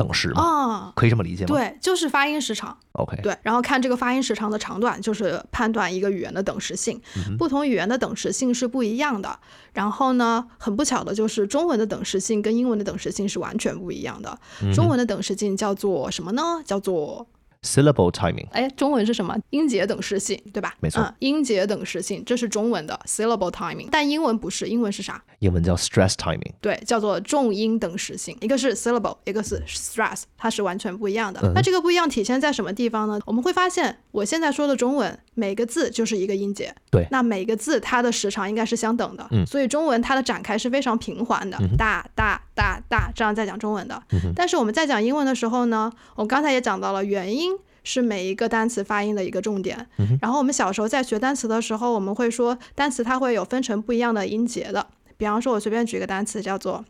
[0.00, 1.48] 等时嘛，啊、可以这么理解吗？
[1.48, 2.74] 对，就是发音时长。
[2.92, 6.98] ，OK，对，然后看这个发音时长的长短，就是判断一个语言的等时性。
[7.36, 9.38] 不同语言的等时性是不一样的。
[9.74, 14.38] 然后呢，很不巧的就是中文的等时性跟英文的等时性是完全不一样的。
[14.74, 16.62] 中文的等时性叫做什么呢？
[16.64, 17.26] 叫做
[17.62, 19.36] syllable timing，哎，中文是什么？
[19.50, 20.74] 音节等时性，对吧？
[20.80, 25.22] 没错嗯，音节等时性，这是中文的 syllable timing，但英文不是，英文是啥？
[25.40, 26.52] 英文叫 stress timing。
[26.60, 31.52] 对，叫做重音等时性，一个是 syllable，一个是 stress，它是完全不一样的。
[31.54, 33.20] 那这个不一样体现在什么地方呢？
[33.26, 44.02] 我们会发现，我现在说的中文，每个字就是一个音节，对那每个字它的时长应该是相等的，嗯所以中文它的展开是非常平缓的，大大大大这样在讲中文的。
[44.12, 47.52] 嗯但是我们在讲英文的时候呢，我刚才也讲到了元音。
[47.82, 49.86] 是每一个单词发音的一个重点。
[49.96, 54.86] 嗯然后我们小时候在学单词的时候，我们会说单词它会有分成不一样的音节的。
[55.16, 56.84] 比方说，我随便举个单词叫做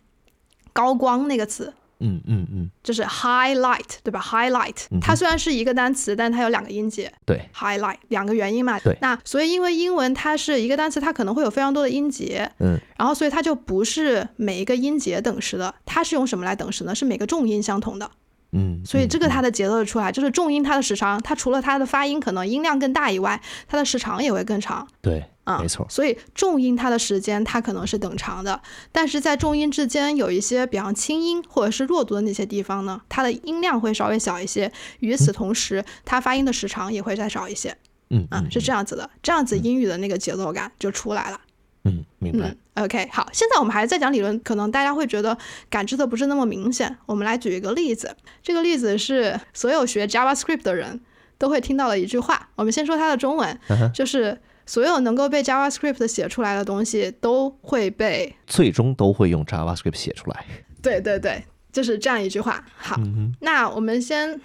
[0.73, 7.13] 高光那个词，嗯嗯嗯，就是 highlight，对吧？highlight，它虽然是一个单词，但它有两个音节。
[7.25, 8.97] 对，highlight 两个元音嘛，对。
[9.01, 16.95] 那所以因为英文它是一个单词，它可能会有非常多的音节，嗯，然后所以它就不是每一个音节等时的，它是用什么来等时呢？
[16.95, 18.11] 是每个重音相同的，
[18.53, 19.31] 嗯，所以这个嗯。
[19.31, 24.87] 它的节奏就出来，就是重音它的时长，它除了它的发音可能音量更大以外，它的时长也会更长。
[25.01, 28.61] 对，啊，没错，所以重音它的时间它可能是等长的，
[28.93, 34.71] 但是在重音之间有一些，比方轻音或者是弱读的那些地方呢，它的音量会稍微小一些。
[35.01, 37.77] 与此同时，它发音的时长也会再少一些。
[38.11, 41.41] 嗯啊，是这样子的，这样子英语的那个节奏感就出来了。
[41.85, 42.85] 嗯，明白嗯。
[42.85, 46.99] ，OK，好，现在我们还在讲理论，可能大家会觉得感知的不是那么明显。
[47.07, 51.01] 我们来举一个例子，这个例子是所有学 JavaScript 的人
[51.39, 52.51] 都会听到的一句话。
[52.57, 53.59] 我们先说它的中文，
[53.95, 54.39] 就是
[54.71, 60.45] 所有能够被 JavaScript 写出来的东西都会被，最终都会用 JavaScript 写出来。
[60.81, 62.65] 对对对，就是这样一句话。
[62.77, 64.41] 好，嗯那我们先。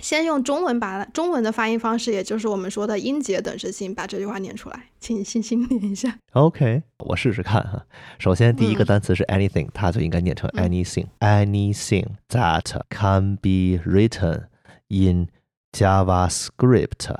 [0.00, 6.16] 先用中文把中文的发音方式，也就是我们说的音节等式性，把这句话念出来，请你细心念一下。
[6.34, 7.84] OK，我试试看哈。
[8.20, 14.44] 首先，第一个嗯单词是 anything，、它就应该念成嗯 anything、anything that can be written
[14.86, 15.26] in
[15.72, 17.16] JavaScript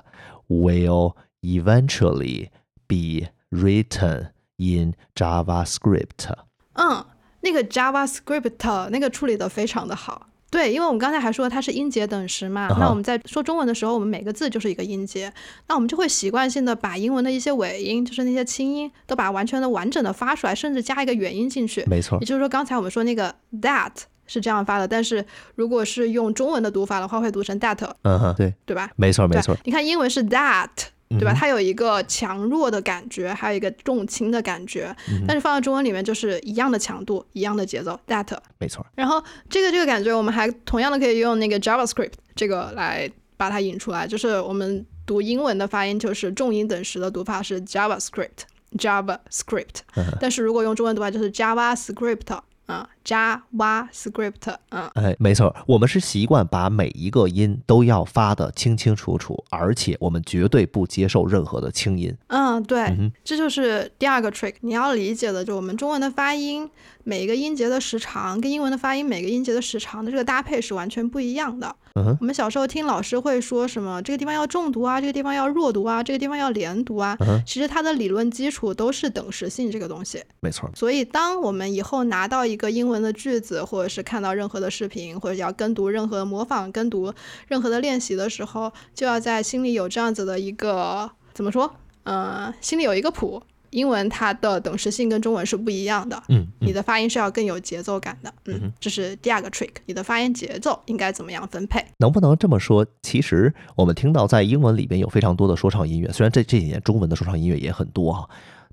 [0.47, 2.49] will eventually
[2.87, 6.33] be written in JavaScript。
[6.75, 7.05] 嗯，
[7.41, 10.27] 那个 JavaScript 那个处理的非常的好。
[10.51, 15.31] 对，因为我们刚才还说它是音节等时嘛那我们在说中文的时候，我们每个字就是一个音节，
[15.67, 21.85] 那我们就会习惯性的把英文的一些尾音，就是那些轻音，都把它完全的完整的发出来，甚至加一个元音进去。
[21.87, 23.93] 没错也，就是说，刚才我们说那个 that
[24.27, 25.23] 是这样发的，但是
[25.55, 28.91] 如果是用中文的读法的话，会读成 that，嗯哼，对，对吧？
[28.97, 30.71] 没错，没对错，你看英文是 that，
[31.11, 31.33] 对吧？
[31.33, 38.37] 它有一个强弱的感觉，还有一个重轻的感觉，嗯但是放到中文里面就是一样的强度，一样的节奏，that。
[38.59, 48.47] 没错，然后这个这个感觉，我们还同样的可以用那个 JavaScript 这个来把它引出来，就是我们读英文的发音就是重音等时的读法是 JavaScript。
[48.77, 49.81] JavaScript，
[50.21, 62.15] 但是如果用中文读法就是 JavaScript 啊，JavaScript，嗯，哎，没错，我们是习惯把每一个音都要发的清清楚楚，而且我们绝对不接受任何的轻音。
[62.29, 64.55] 嗯，对，哼这就是第二个 trick。
[64.61, 66.69] 你要理解的，就我们中文的发音，
[67.05, 71.75] 每一个音节的时长跟英文的发音每个音节的时长的这个搭配是完全不一样的。
[71.95, 77.17] 嗯哼我们小时候听老师会说什么，这个地方要重读啊，这个地方要弱读啊，这个地方要连读啊。
[77.21, 80.23] 嗯其实它的理论基础都是等时性这个东西。
[80.41, 87.13] 没错，所以，当我们以后拿到一个英文的句子，或者是看到任何的视频，或者要跟读任何模仿、跟读
[87.47, 91.75] 任何的练习的时候，就要在心里有这样子的一个怎么说？
[92.05, 93.43] 呃，心里有一个谱。
[93.71, 98.33] 英文它的等时性跟中文是不一样的，嗯，你的发音是要更有节奏感的。
[98.47, 101.85] 嗯，这是第二个 trick，你的发音节奏应该怎么样分配？
[101.99, 102.87] 能不能这么说？
[103.03, 108.27] 其实我们听到在英文里边有非常多的说唱音乐，虽然这这几年中文的说唱音乐也很多哈，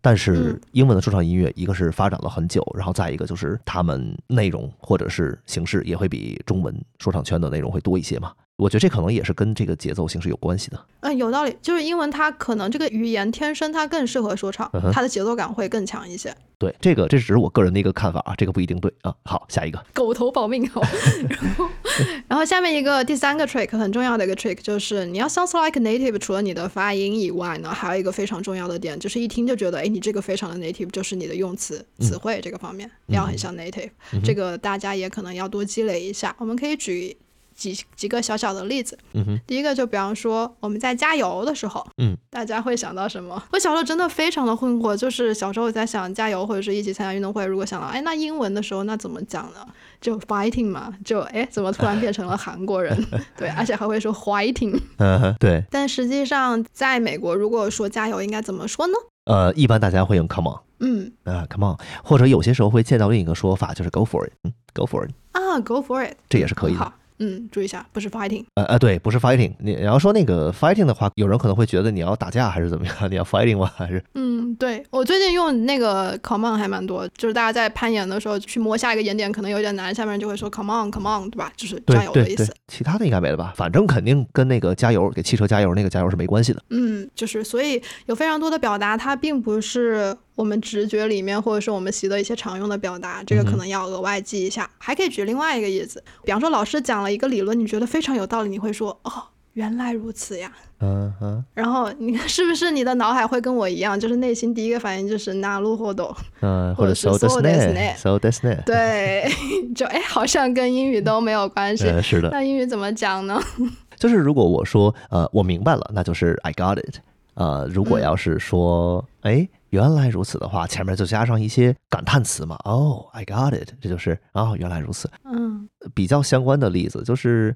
[0.06, 8.32] 但是嗯英文的说唱音乐，一个是发展了很久，然后再一个就是他们内容或者是形式也会比中文说唱圈的内容会多一些嘛。
[8.58, 10.80] 我觉得这可能也是跟这个节奏形式有关系的。
[11.00, 16.34] 嗯，有道理，就是英文它可能这个语言天生它更适合说唱它的节奏感会更强一些。
[16.58, 19.14] 对，这个这只是我个人的一个看法啊，这个不一定对啊。
[19.24, 20.82] 好，下一个，狗头保命好。
[21.30, 21.70] 然后
[22.28, 33.90] 然后下面一个第三个 trick 很重要的一个 trick 就是你要 sounds like native，除了你的发音以外呢，还有一个非常重要的点，就是一听就觉得，哎，你这个非常的 native，就是你的用词词汇这个方面、要很像 native，、
[34.24, 36.36] 这个大家也可能要多积累一下。
[36.40, 37.16] 我们可以举
[37.56, 38.98] 几几个小小的例子。
[39.14, 43.42] 嗯哼，第一个就比方说我们在加油的时候，嗯，大家会想到什么？
[43.52, 49.66] 我小时候真的非常的困惑，就是小时候我在想加油或者是一起参加运动会，如果想到哎那英文的时候那怎么讲呢？
[50.02, 52.96] 就 fighting 嘛，就哎怎么突然变成了韩国人？
[53.38, 54.80] 对，而且还会说 fighting。
[54.98, 58.94] 嗯哼，对，但实际上在美国，如果说加油应该怎么说呢？
[59.26, 66.80] 呃，一般大家会用 come on 嗯啊、c o m e on，或者有些时候会见到另一个说法，就是 go for it，嗯，go for it，啊，go for it，这也是可以的。
[66.80, 68.44] 好，嗯，注意一下，不是 fighting。
[68.56, 69.54] 呃呃，对，不是 fighting。
[69.60, 72.96] 你你要说那个 fighting 的话，有人可能会觉得你要打架还是怎么样？
[73.10, 73.72] 你要 fighting 吗？
[73.76, 81.52] 还是嗯，对我最近用那个 come on 还蛮多，就是大家在攀岩的时候去摸下一个岩点可能有点难，下面人就会说 come on come on，对吧？
[81.56, 83.54] 就是加油的意思。，其他的应该没了吧？
[83.56, 86.62] 反正肯定跟那个加油给汽车加油那个加油是没关系的。
[86.70, 94.70] 嗯，就是所以有非常多的表达，它并不是我们直觉里面或者是我们习得一些常用的表达，这个可能要额外记一下。
[94.80, 99.12] 还可以举另外一个例子，比方说老师讲了一个理论，你觉得非常有道理，你会说哦，
[99.55, 100.53] 原来如此呀。
[100.83, 109.29] 嗯哼，然后你是不是你的脑海会跟我一样，就是内心第一个反应就是なるほど，嗯，或者或者是 so this so this ne so this ne，对，
[109.75, 111.87] 就哎，好像跟英语都没有关系。
[111.87, 113.39] 呃，是的，那英语怎么讲呢？
[113.97, 116.97] 就是如果我说呃我明白了，那就是 I got it。
[117.35, 122.57] 呃，如果嗯要是说哎原来如此的话，前面就加上一些感叹词嘛。
[122.65, 125.11] 哦，I got it，这就是哦原来如此。
[125.25, 127.55] 嗯比较相关的例子就是，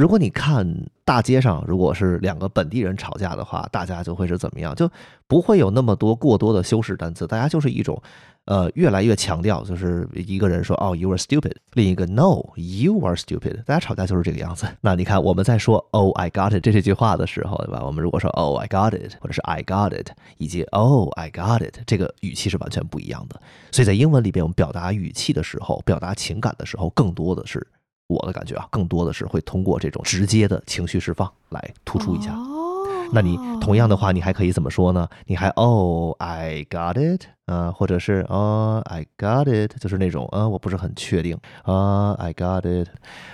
[0.00, 0.66] 如果你看
[1.04, 4.74] 大街上，如果是两个本地人吵架的话，大家就会是怎么样？
[4.74, 4.90] 就
[5.26, 8.02] 不会有那么多过多的修饰单词，大家就是一种，
[8.46, 14.66] 呃，越来越强调，就是一个人说哦，you are stupid，另一个 no，you are stupid，大家吵架就是这个样子。
[14.80, 17.82] 那你看我们在说 oh I got it 这这句话的时候，对吧？
[17.84, 23.38] 我们如果说 oh I got it，或者是 I got it，以及 oh I got it，这个语气是完全不一样的。
[23.70, 27.66] 所以在英文里边，我们表达语气的时候，表达情感的时候，更多的是
[28.14, 32.32] 我的感觉啊，更多的是会通过这种直接的情绪释放来突出一下。
[32.32, 32.56] 哦
[33.12, 35.08] 那你同样的话，你还可以怎么说呢？
[35.26, 42.88] 你还哦，I got it，啊、或者是哦，I got it，就是那种啊、我不是很确定啊、i got it，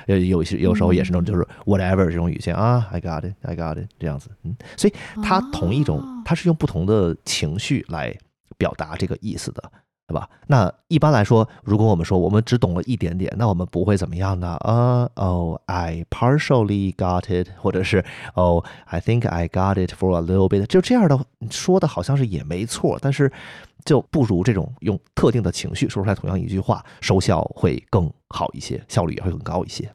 [0.06, 8.16] 呃，有些有时候也是那种就是 whatever 这种语气啊，I got it，I got it 这样子，嗯，所以它同一种，它是用不同的情绪来
[8.56, 9.62] 表达这个意思的。
[10.08, 10.28] 对吧？
[10.46, 14.56] 那一般来说，如果我们说我们只懂了一点点，那我们不会怎么样呢？
[14.60, 21.18] 啊、哦，I partially got it，或者是哦，I think I got it for a little bit，就这样的
[21.50, 23.32] 说的好像是也没错，但是
[23.84, 29.90] 就不如这种用特定的情绪说出来同样一句话，收效会更好一些，效率也会更高一些。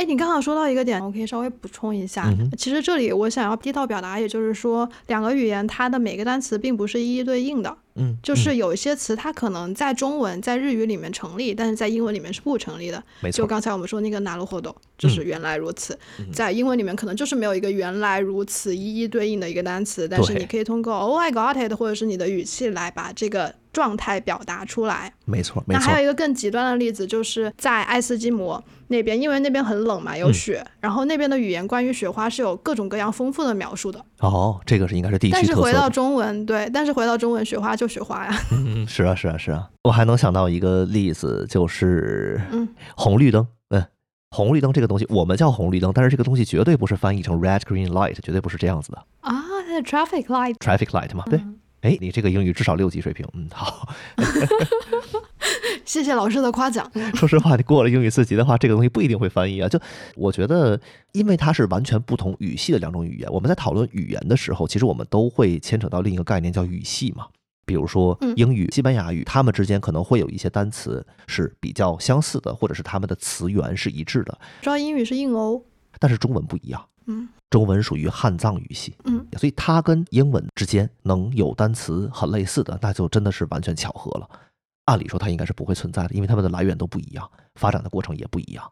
[0.00, 2.24] 哎，你刚好说到一个点，我可以稍微补充一下。
[2.38, 13.02] 嗯其实这里我想要低到表达，也就是说，两个语言它的每个单词并不是一一对应的，嗯，就是有一些词它可能在中文、在日语里面成立，但是在英文里面是不成立的。
[13.20, 15.98] 没错，就刚才我们说那个拿路活动，就是原来如此，
[16.32, 25.12] 在英文里面可能就是没有一个原来如此一一对应的一个单词，但是你可以通过 Oh I got it，或者是你的语气来把这个状态表达出来。
[25.24, 26.04] 没错，没错那还有。
[26.04, 34.04] 一个更极端的例子，就是在爱斯基摩那边，因为那边很冷嘛，嗯有雪，然后那边的语言关于雪花是有各种各样丰富的描述的。
[34.20, 35.90] 哦，这个是应该是地但是回到。
[35.90, 38.34] 中文，对，但是回到中文，雪花就雪花呀。
[38.52, 39.68] 嗯，是啊，是啊，是啊。
[39.84, 43.46] 我还能想到一个例子，就是嗯红绿灯。
[43.70, 43.84] 嗯，
[44.30, 49.32] 红绿灯这个东西，我们叫红绿灯，但是这个东西绝对不是翻译成 red green light，绝对不是这样子的啊，
[49.66, 50.54] 它是 traffic light。
[50.58, 51.24] traffic light 嘛。
[51.28, 53.88] 对，嗯哎，你这个英语至少六级水平，嗯，好。
[55.84, 56.88] 谢谢老师的夸奖。
[57.16, 59.68] 说实话，你过了英语四级的话，这个东西不一定会翻译啊。
[59.68, 59.80] 就
[60.14, 60.80] 我觉得，
[61.12, 67.26] 因为它是完全不同语系的两种语言，我们在讨论语言的时候，其实我们都会牵扯到另一个概念，叫语系嘛。
[67.64, 75.64] 比如说嗯英语、西班牙语，它们之间可能会有一些单词是比较相似的，或者是它们的词源是一致的，知道英语是硬欧，
[75.98, 76.84] 但是中文不一样。
[77.06, 84.28] 嗯中文属于汉藏语系，嗯，所以它跟英文之间能有单词很类似的，那就真的是完全巧合了。
[84.84, 88.70] 按理说它应该是不会存在的，因为它们的来源都不一样，发展的过程也不一样。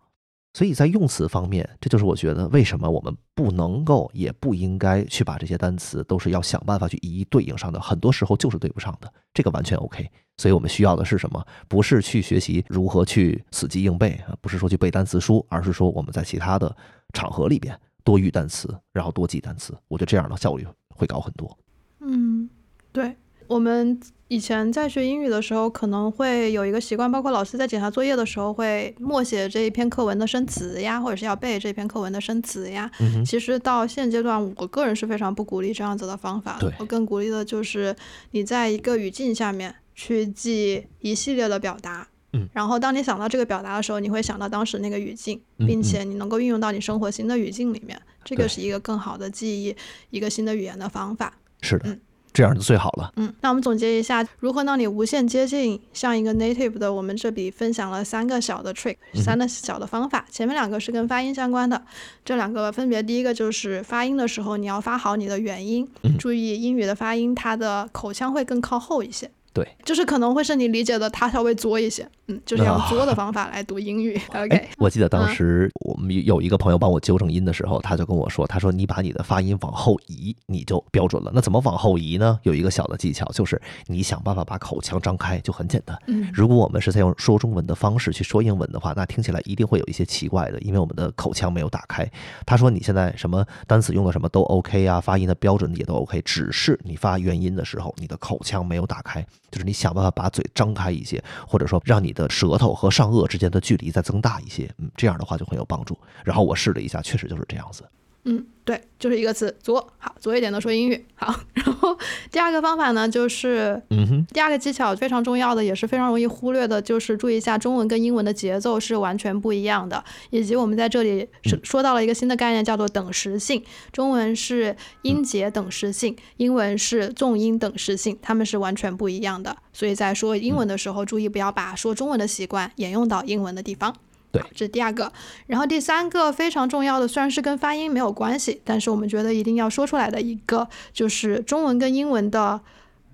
[0.54, 10.08] 所以在用词方面，这就是我觉得为什么我们不能够，也不应该去把这些单词都是要想办法去一一对应上的，很多时候就是对不上的，这个完全 OK。
[10.36, 11.44] 所以我们需要的是什么？
[11.68, 16.74] 不是去学习如何去死记硬背啊，不是说去背单词书，而是说我们在其他的
[17.12, 17.78] 场合里边
[18.08, 19.76] 多遇单词，然后多记单词。
[19.86, 21.58] 我觉得这样的效率会高很多。
[22.00, 22.48] 嗯，
[22.90, 23.14] 对，
[23.46, 32.90] 我们以前在学英语的时候，可能会有一个习惯，包括老师在检查作业的时候会默写这一篇课文的生词呀，或者是要背这篇课文的生词呀。
[33.00, 36.72] 嗯其实到现阶段，我个人是非常不鼓励这样子的方法的。
[36.78, 37.94] 我更鼓励的就是
[38.30, 42.08] 你在一个语境下面去记一系列的表达。
[42.32, 49.74] 嗯然后当你想到这个表达的时候，你会想到当时那个语境，嗯并且你能够运用到你生活新的语境里面，这个是一个更好的记忆
[50.10, 51.32] 一个新的语言的方法。
[51.62, 52.00] 是的嗯，
[52.32, 53.10] 这样就最好了。
[53.16, 60.26] 嗯，那我们总结一下，如何让你无限接近像一个 native 的，我们这里分享了三个小的 trick，三个小的方法。
[60.30, 61.82] 前面两个是跟发音相关的，
[62.24, 69.30] 这两个分别第一个就是发音的时候你要发好你的元音，注意英语的发音，它的口腔会更靠后一些。
[69.58, 74.16] 对，就是可能会是你理解的，他稍微作一些，嗯，就是用作的方法来读英语。
[74.32, 81.32] OK， 哎，我记得当嗯时我们有一个朋友帮我纠正音的时候，他就跟我说：“他说你把你的发音往后移，你就标准了。
[81.34, 82.38] 那怎么往后移呢？
[82.44, 85.98] 有一个小的技巧，就是你想办法把口腔张开，就很简单。
[86.06, 92.08] 嗯如果我们是在用说中文的方式去说英文的话，那听起来一定会有一些奇怪的，因为我们的口腔没有打开。
[92.46, 105.98] 他说你现在什么单词用的什么都 OK 啊，发音的标准也都 OK，只是你发元音的时候，你的口腔没有打开，就是你想办法把嘴张开一些，或者说让你的舌头和上颚之间的距离再增大一些，嗯，这样的话就很有帮助。
[106.24, 107.82] 然后我试了一下，确实就是这样子。
[108.30, 111.34] 嗯，对，就是一个词左，好，左一点的说英语，好。
[111.54, 111.96] 然后
[112.30, 123.64] 第二个方法呢，就是嗯哼，第二个技巧非常重要的，也是非常容易忽略的，就是注意一下中文跟英文的节奏是完全不一样的，以及我们在这里是说到了一个新的概念，叫做等时性。
[123.92, 129.56] 中文是音节等时性，英文是重音等时性，它们是完全不一样的。
[129.72, 133.94] 所以在说英文的时候，注意不要把说中文的习惯沿用到英文的地方。
[134.30, 135.12] 对这是第二个。
[135.46, 142.60] 然后第三个非常重要的，虽然是跟发音没有关系，但是我们觉得一定要说出来的一个，就是中文跟英文的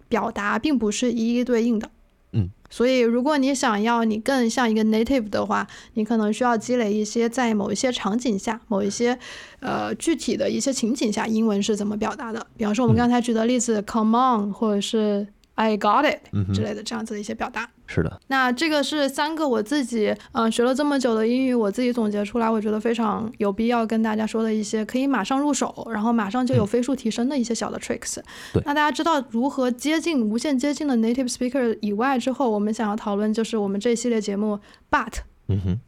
[0.09, 1.91] 表达并不是一一对应的。
[2.33, 9.17] 嗯，所以如果你想要你更像一个 native 的话，你可能需要积累一些在某一些场景下、某一些
[9.61, 12.45] 呃具体的一些情景下，英文是怎么表达的。
[12.57, 15.25] 比方说我们刚才举的例子、c o m e on，或者是
[15.55, 16.21] I got it
[16.55, 17.69] 之类的这样子的一些表达。
[17.87, 28.17] 是的，那这个是三个我自己嗯、呃学了这么久的英语，我自己总结出来，我觉得非常有必要跟大家说的一些可以马上入手，然后马上就有飞速提升的一些小的 tricks。
[28.53, 34.59] 对那大家知道如何接近无限接近的 native speaker 以外之后，我们想要讨论就是我们这一系列节目
[34.91, 35.13] but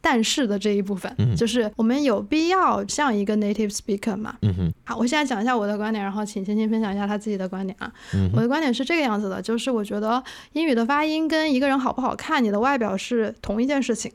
[0.01, 4.35] 但是的这一部分，嗯就是我们有必要像一个 native speaker 嘛？
[4.41, 7.91] 嗯哼，好，我现在讲一下我的观点，然后请芊芊分享一下她自己的观点啊。
[8.13, 14.11] 嗯我的观点是这个样子的，就是我觉得英语的发音跟一个人好不好看，你的外表是同一件事情。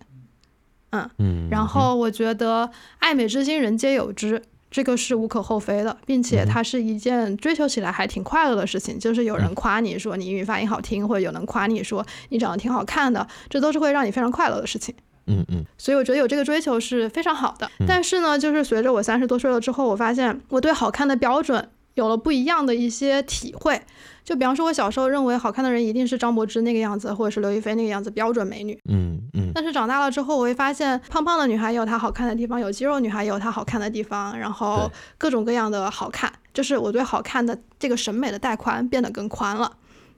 [0.91, 4.43] 嗯，嗯，然后我觉得爱美之心人皆有之。
[4.71, 8.99] 这个是无可厚非的，并且它是一件追求起来还挺快乐的事情。
[8.99, 14.95] 就是有人夸你说你英语发音好听，或者有人夸你说你长得挺好看的，这都是会让你非常快乐的事情。
[15.27, 17.71] 嗯嗯所以我觉得有这个追求是非常好的。
[17.87, 23.83] 但是呢，就是随着我三十多岁了之后，我发现我对好看的标准有了不一样的一些体会。
[24.25, 28.79] 就比方说，我小时候认为好看的人一定是张柏芝那个样子，或者是刘亦菲那个样子，标准美女。
[28.89, 39.73] 嗯嗯但是长大了之后，我会发现，胖胖的女孩有她好看的地方，有肌肉女孩有她好看的地方，然后各种各样的好看，就是我对好看的这个审美的带宽变得更宽了。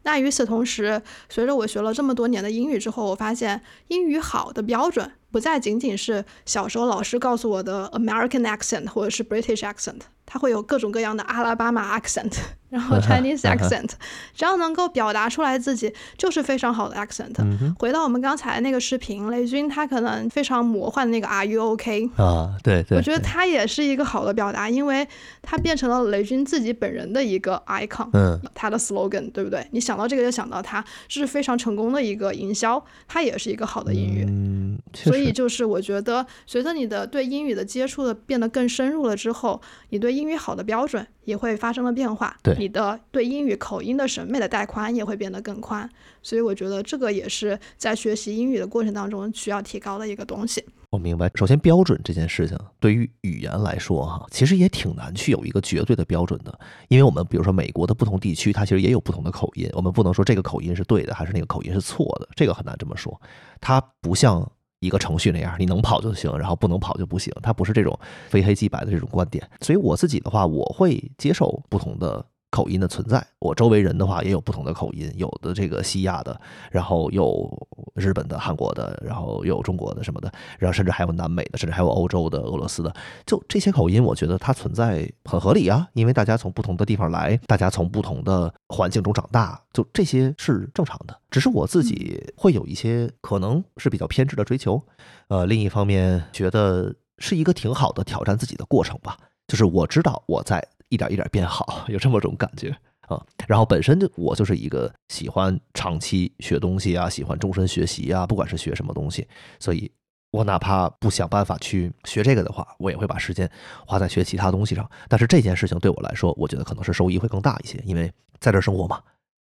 [0.05, 12.32] 那与此同时，随着我学了这么多年的英语之后，我发现英语好的标准不再仅仅是小时候老师告诉我的 American accent 或者是 British accent，它会有各种各样的阿拉巴马 accent，
[12.75, 13.91] 然后 Chinese accent，
[14.35, 17.33] 只要能够表达出来自己，就是非常好的 accent。
[17.79, 22.11] 回到我们刚才那个视频，雷军他可能非常魔幻的那个 Are you OK？
[22.16, 25.07] 啊，对对，我觉得对他也是一个好的表达，因为
[25.41, 29.64] 他变成了雷军自己本人的一个 icon，嗯他的 slogan，对不对？
[29.70, 34.25] 你想到这个就想到他，这是非常成功的一个营销，他也是一个好的英语。
[34.29, 39.61] 嗯，所以，就是我觉得，随着你的对英语的接触的变得更深入了之后，
[39.91, 42.37] 你对英语好的标准也会发生了变化。
[42.43, 45.89] 对你的对英语口音的审美的带宽也会变得更宽。
[46.22, 50.64] 所以我觉得这个也是在学习英语的过程当中需要提高的一个东西。
[50.91, 51.29] 我明白。
[51.35, 56.57] 首先，标准这件事情对于语言来说，哈，其实也挺难去有一个绝对的标准的，
[56.87, 63.20] 因为我们比如说美国的不同地区，它其实也有不同的口音，我们不能说这个口音是对的，还是那个口音是错的，这个很难这么说。
[63.61, 64.49] 它不像
[64.85, 69.49] 一个程序那样，你能跑就行，然后不能跑就不行，它不是这种非黑即白的这种观点。
[69.61, 72.24] 所以我自己的话，我会接受不同的
[72.55, 73.26] 口音的存在。
[73.40, 76.40] 我周围人的话也有不同的口音，有的这个西亚的，
[76.70, 77.50] 然后有
[77.94, 82.94] 日本的、韩国的，然后有中国的什么的，然后甚至还有南美的，甚至还有欧洲的、俄罗斯的。
[83.26, 91.18] 就这些口音，我觉得它存在很合理啊，因为大家从不同的地方来，大家从不同的环境中长大，就这些是正常的。
[91.30, 94.80] 只是我自己会有一些可能是比较偏执的追求，
[95.26, 99.16] 呃，另一方面觉得是一个挺好的挑战自己的过程吧。
[99.46, 102.74] 就是我知道我在一点一点变好，有这么种感觉
[103.09, 103.20] 啊。
[103.49, 109.26] 然后本身就我就是一个喜欢长期学东西啊，喜欢终身学习啊，不管是学什么东西，
[109.59, 109.90] 所以
[110.30, 113.51] 我哪怕不想办法去学这个的话，我也会把时间
[113.86, 114.88] 花在学其他东西上。
[115.09, 119.03] 但是这件事情对我来说，我觉得可能是收益会更大一些，因为在这生活嘛，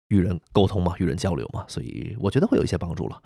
[0.09, 3.21] 与人沟通嘛，与人交流嘛，所以我觉得会有一些帮助了。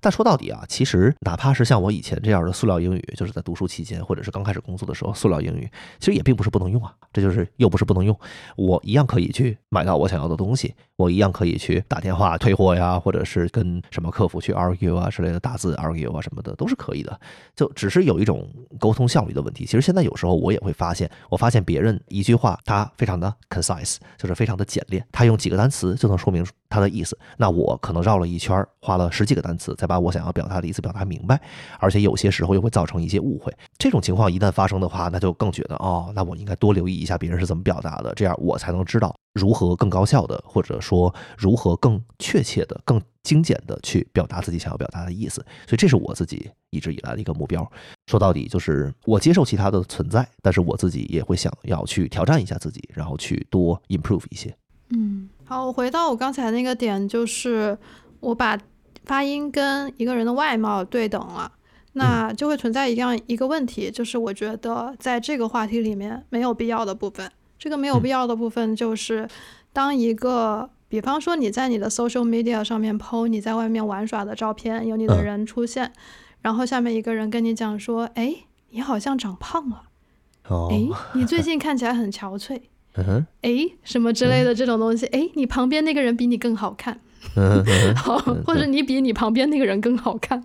[0.00, 5.68] 但说到底啊，其实哪怕是像我以前这样的塑料英语，就是在读书期间或者是刚开始工作的时候，塑料英语
[5.98, 6.92] 其实也并不是不能用啊。
[7.12, 8.16] 这就是又不是不能用，
[8.56, 17.18] 我一样可以去买到我想要的东西，我一样可以去打电话退货呀，或者是跟什么客服去 argue 啊之类的，打字 argue 啊什么的都是可以的。
[17.56, 19.64] 就只是有一种沟通效率的问题。
[19.64, 27.18] 其实现在有时候我也会发现，我发现别人一句话他非常的 concise，就是非常的简练，他用几个单词就能说明他的意思。
[27.36, 31.40] 那我可能绕了一圈，花了十几个单词才把我想要表达的意思表达明白，
[31.78, 33.52] 而且有些时候又会造成一些误会。
[33.78, 45.44] 这种情况一旦发生的话，那就更觉得哦，那我应该多留意一下别人是怎么表达的，这样我才能知道如何更高效的，或者说如何更确切的、更精简的去表达自己想要表达的意思。
[45.66, 47.70] 所以这是我自己一直以来的一个目标。
[48.06, 54.54] 说到底，就是我接受其他的存在，但是我自己也会想要去挑战一下自己，然后去多 improve 一些。
[54.90, 57.76] 嗯，好，我回到我刚才那个点，就是
[58.20, 58.58] 我把。
[59.04, 61.50] 发音跟一个人的外貌对等了，
[61.94, 67.32] 那就会存在一样一个问题，就是我觉得在这个话题里面没有必要的部分。
[67.58, 69.26] 这个没有必要的部分就是，
[69.72, 75.90] 当一个，比方说你在你的 social media 上面 po 你在外面玩耍的照片，有你的人出现，
[76.42, 78.34] 然后下面一个人跟你讲说，哎，
[78.68, 79.84] 你好像长胖了，
[80.70, 82.60] 哎，你最近看起来很憔悴，
[83.42, 83.50] 哎，
[83.84, 87.00] 什么之类的这种东西，哎，你旁边那个人比你更好看。
[87.96, 88.16] 好，
[88.46, 90.42] 或者你比你旁边那个人更好看，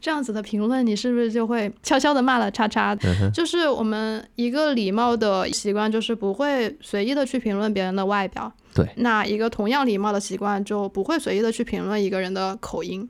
[0.00, 2.94] 这样子的评论，你是不是就会悄悄的骂了叉叉？
[3.32, 8.52] 就是我们一个礼貌的习惯，就是不会随意的去评论别人的外表。
[8.74, 13.08] 对，那一个同样礼貌的习惯，就不会随意的去评论一个人的口音。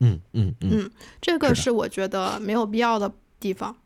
[0.00, 3.76] 嗯嗯嗯，这个是我觉得没有必要的地方。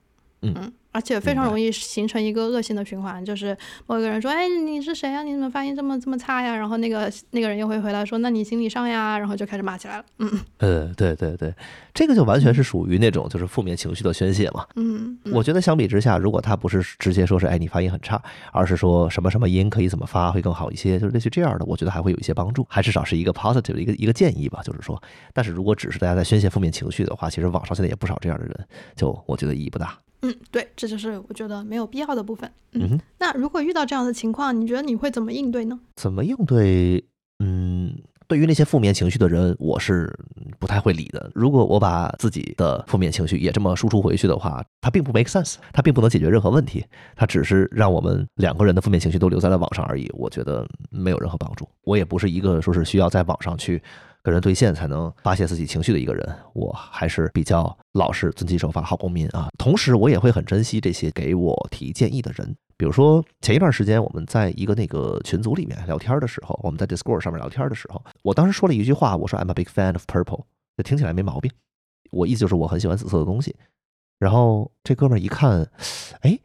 [0.42, 0.72] 嗯。
[0.92, 5.22] 而且非常容易形成一个恶性的循环，就是某一个人说：“哎，你是谁呀？
[5.22, 10.04] 你怎么发音这么这么差呀？”然后那个那个人又会回来说：“那你行李上呀？”然后就开始骂起来了。
[10.18, 11.54] 嗯，呃，对对对，
[11.94, 14.66] 这个就完全是属于那种就是负面情绪的宣泄嘛。
[14.76, 18.20] 嗯，我觉得相比之下，如果他不是直接说是“哎，你发音很差”，
[18.52, 24.60] 而是说什么什么音可以怎么发会更好一些，就是类似这样的，我觉得还会有一些帮助，还至少是一个 positive 的一个一个建议吧。
[24.64, 25.00] 就是说，
[25.32, 28.66] 但是如果只是大家在宣泄负面情绪的话，其实网上现在也不少这样的人，
[28.96, 29.96] 就我觉得意义不大。
[30.22, 32.50] 嗯，对，这就是我觉得没有必要的部分。
[32.72, 35.80] 嗯，那如果遇到这样的情况，你觉得你会怎么应对呢？
[35.96, 37.02] 怎么应对？
[37.42, 37.98] 嗯，
[38.28, 40.14] 对于那些负面情绪的人，我是
[40.58, 41.30] 不太会理的。
[41.34, 46.84] 如果我把自己的负面情绪也这么输出回去的话，它并不 make sense，它并不能解决任何问题，
[47.16, 50.06] 它只是让我们两个人的负面情绪都留在了网上而已。
[50.12, 51.66] 我觉得没有任何帮助。
[51.84, 53.82] 我也不是一个说是需要在网上去。
[54.22, 59.48] 跟人对线才能发泄自己情绪的一个人，我还是比较老实、遵纪守法、好公民啊。
[59.58, 62.54] 同时，我也会很珍惜这些给我提建议的人。
[62.76, 70.44] 比如说，前一段时间我们在一个那个群组里面聊天的时候，我们在 Discord 上面聊天的时候，我当时说了一句话，我说 I'm a big fan of purple，
[70.76, 71.50] 这听起来没毛病。
[72.10, 73.56] 我意思就是我很喜欢紫色的东西。
[74.18, 75.70] 然后这哥们儿一看，
[76.20, 76.38] 哎。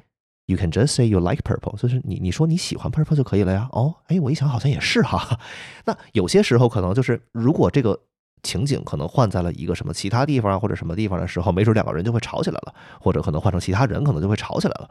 [0.47, 3.67] You can just say you like purple，就是你你说你喜欢 purple 就可以了呀。
[3.71, 5.39] 哦，哎，我一想好像也是哈。
[5.85, 7.99] 那有些时候可能就是，如果这个
[8.43, 14.89] 情景可能换在了一个什么其他地方啊或者什么地方的时候，没准两个人就会吵起来了，或者可能换成其他人，可能就会吵起来了。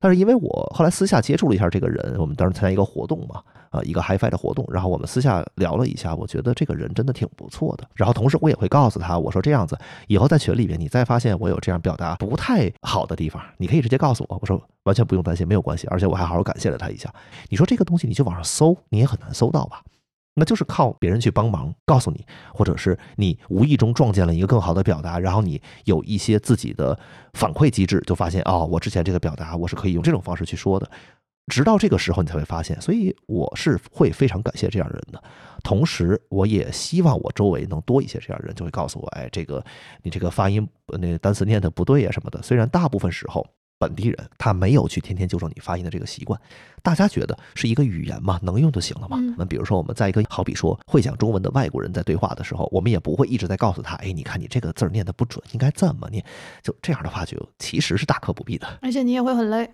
[0.00, 7.86] 但是因为我后来私下接触了一下这个人，我们当时参加一个活动嘛，啊，一个 HiFi 的活动，然后我们私下聊了一下，我觉得这个人真的挺不错的。
[7.94, 9.78] 然后同时我也会告诉他，我说这样子，
[10.08, 15.86] 以后在群里面你再发现我有这样表达不太好的地方，你可以直接告诉我，我说完全不用担心，没有关系。
[15.88, 17.12] 而且我还好好感谢了他一下。
[17.50, 19.82] 你说这个东西你去网上搜，你也很难搜到吧？
[20.34, 22.24] 那就是靠别人去帮忙告诉你，
[22.54, 26.98] 或者是你无意中撞见了一个更好的表达，然后你有一些自己的
[27.34, 30.90] 反馈机制，就发现哦，我之前这个表达我是可以用这种方式去说的。
[31.46, 35.20] 直到这个时候你才会发现，所以我是会非常感谢这样人的。
[35.64, 39.64] 同时，我也希望我周围能多一些这样人，就会告诉我，哎，这个
[40.02, 40.64] 你这个发音
[41.00, 42.40] 那个单词念的不对啊什么的。
[42.40, 43.44] 虽然大部分时候
[43.80, 46.38] 本地人，他没有去天天纠正你发音的这个习惯。
[46.82, 49.16] 大家觉得是一个语言嘛，能用就行了嘛。
[49.18, 56.22] 嗯那比如说我们在一个好比说会讲中文的外国人在对话的时候，我们也不会一直在告诉他，哎，你看你这个字儿念的不准，应该这么念。
[56.62, 58.66] 就这样的话，就其实是大可不必的。
[58.82, 59.64] 而且你也会很累。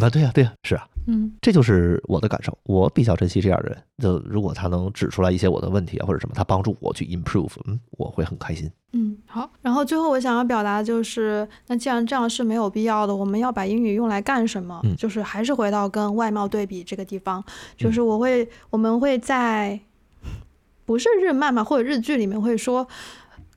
[0.00, 2.56] 啊，对呀、对呀、是啊，嗯这就是我的感受。
[2.64, 8.70] 我比较珍惜这样的人，就如果他能指出来一些我的问题啊，或者什么，他帮助我去 improve，嗯，我会很开心。
[8.92, 9.50] 嗯，好。
[9.62, 14.80] 然后最后我想要表达的就是，那既然这样是没有必要的，我们要把英语用来干什么？
[14.84, 17.42] 嗯就是还是回到跟外貌对比这个地方，
[17.76, 19.80] 就是我会，我们会在
[20.84, 22.86] 不是日漫嘛，或者日剧里面会说，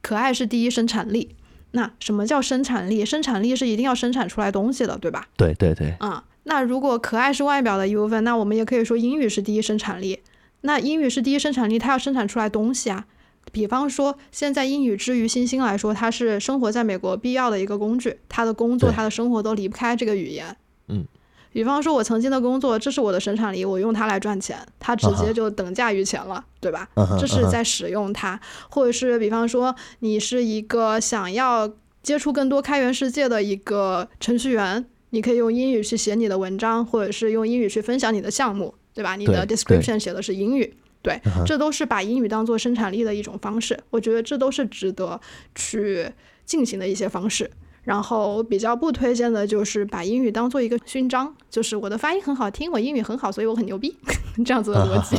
[0.01, 1.35] 可爱是第一生产力。
[1.71, 3.03] 那什么叫生产力？
[3.03, 5.27] 生产力是一定要生产出来东西的，对吧？
[5.35, 10.21] 对对对，啊、那如果可爱是外表的一部分，那我们也可以说英语是第一生产力。
[10.61, 13.05] 那英语是第一生产力，它要生产出来东西啊。
[13.51, 20.55] 比方说，现在英语之于星星来说，它是生活在美国必要的一个工具，他的工作、对他的生活都离不开这个语言。
[20.87, 21.05] 嗯。
[21.51, 26.89] 比方说，我曾经的工作，这是我的生产力，我用它来赚钱，它直接就等价于钱了，对吧？
[27.17, 28.37] 这是在使用它，
[28.69, 31.71] 或者是比方说，你是一个想要
[32.03, 34.85] 接触更多开源世界的一个程序员，
[35.15, 39.15] 你可以用英语去写你的文章，或者是用英语去分享你的项目，对吧？
[39.15, 43.79] 你的 description 写的是英语，对这都是把英语当做生产力的一种方式。
[43.91, 45.17] 我觉得这都是值得
[45.55, 46.05] 去
[46.45, 47.49] 进行的一些方式。
[47.85, 53.95] 然后比较不推荐的就是把英语当做一个勋章，就是我的发音很好听，我英语很好，所以我很牛逼，
[54.43, 55.17] 这样子的逻辑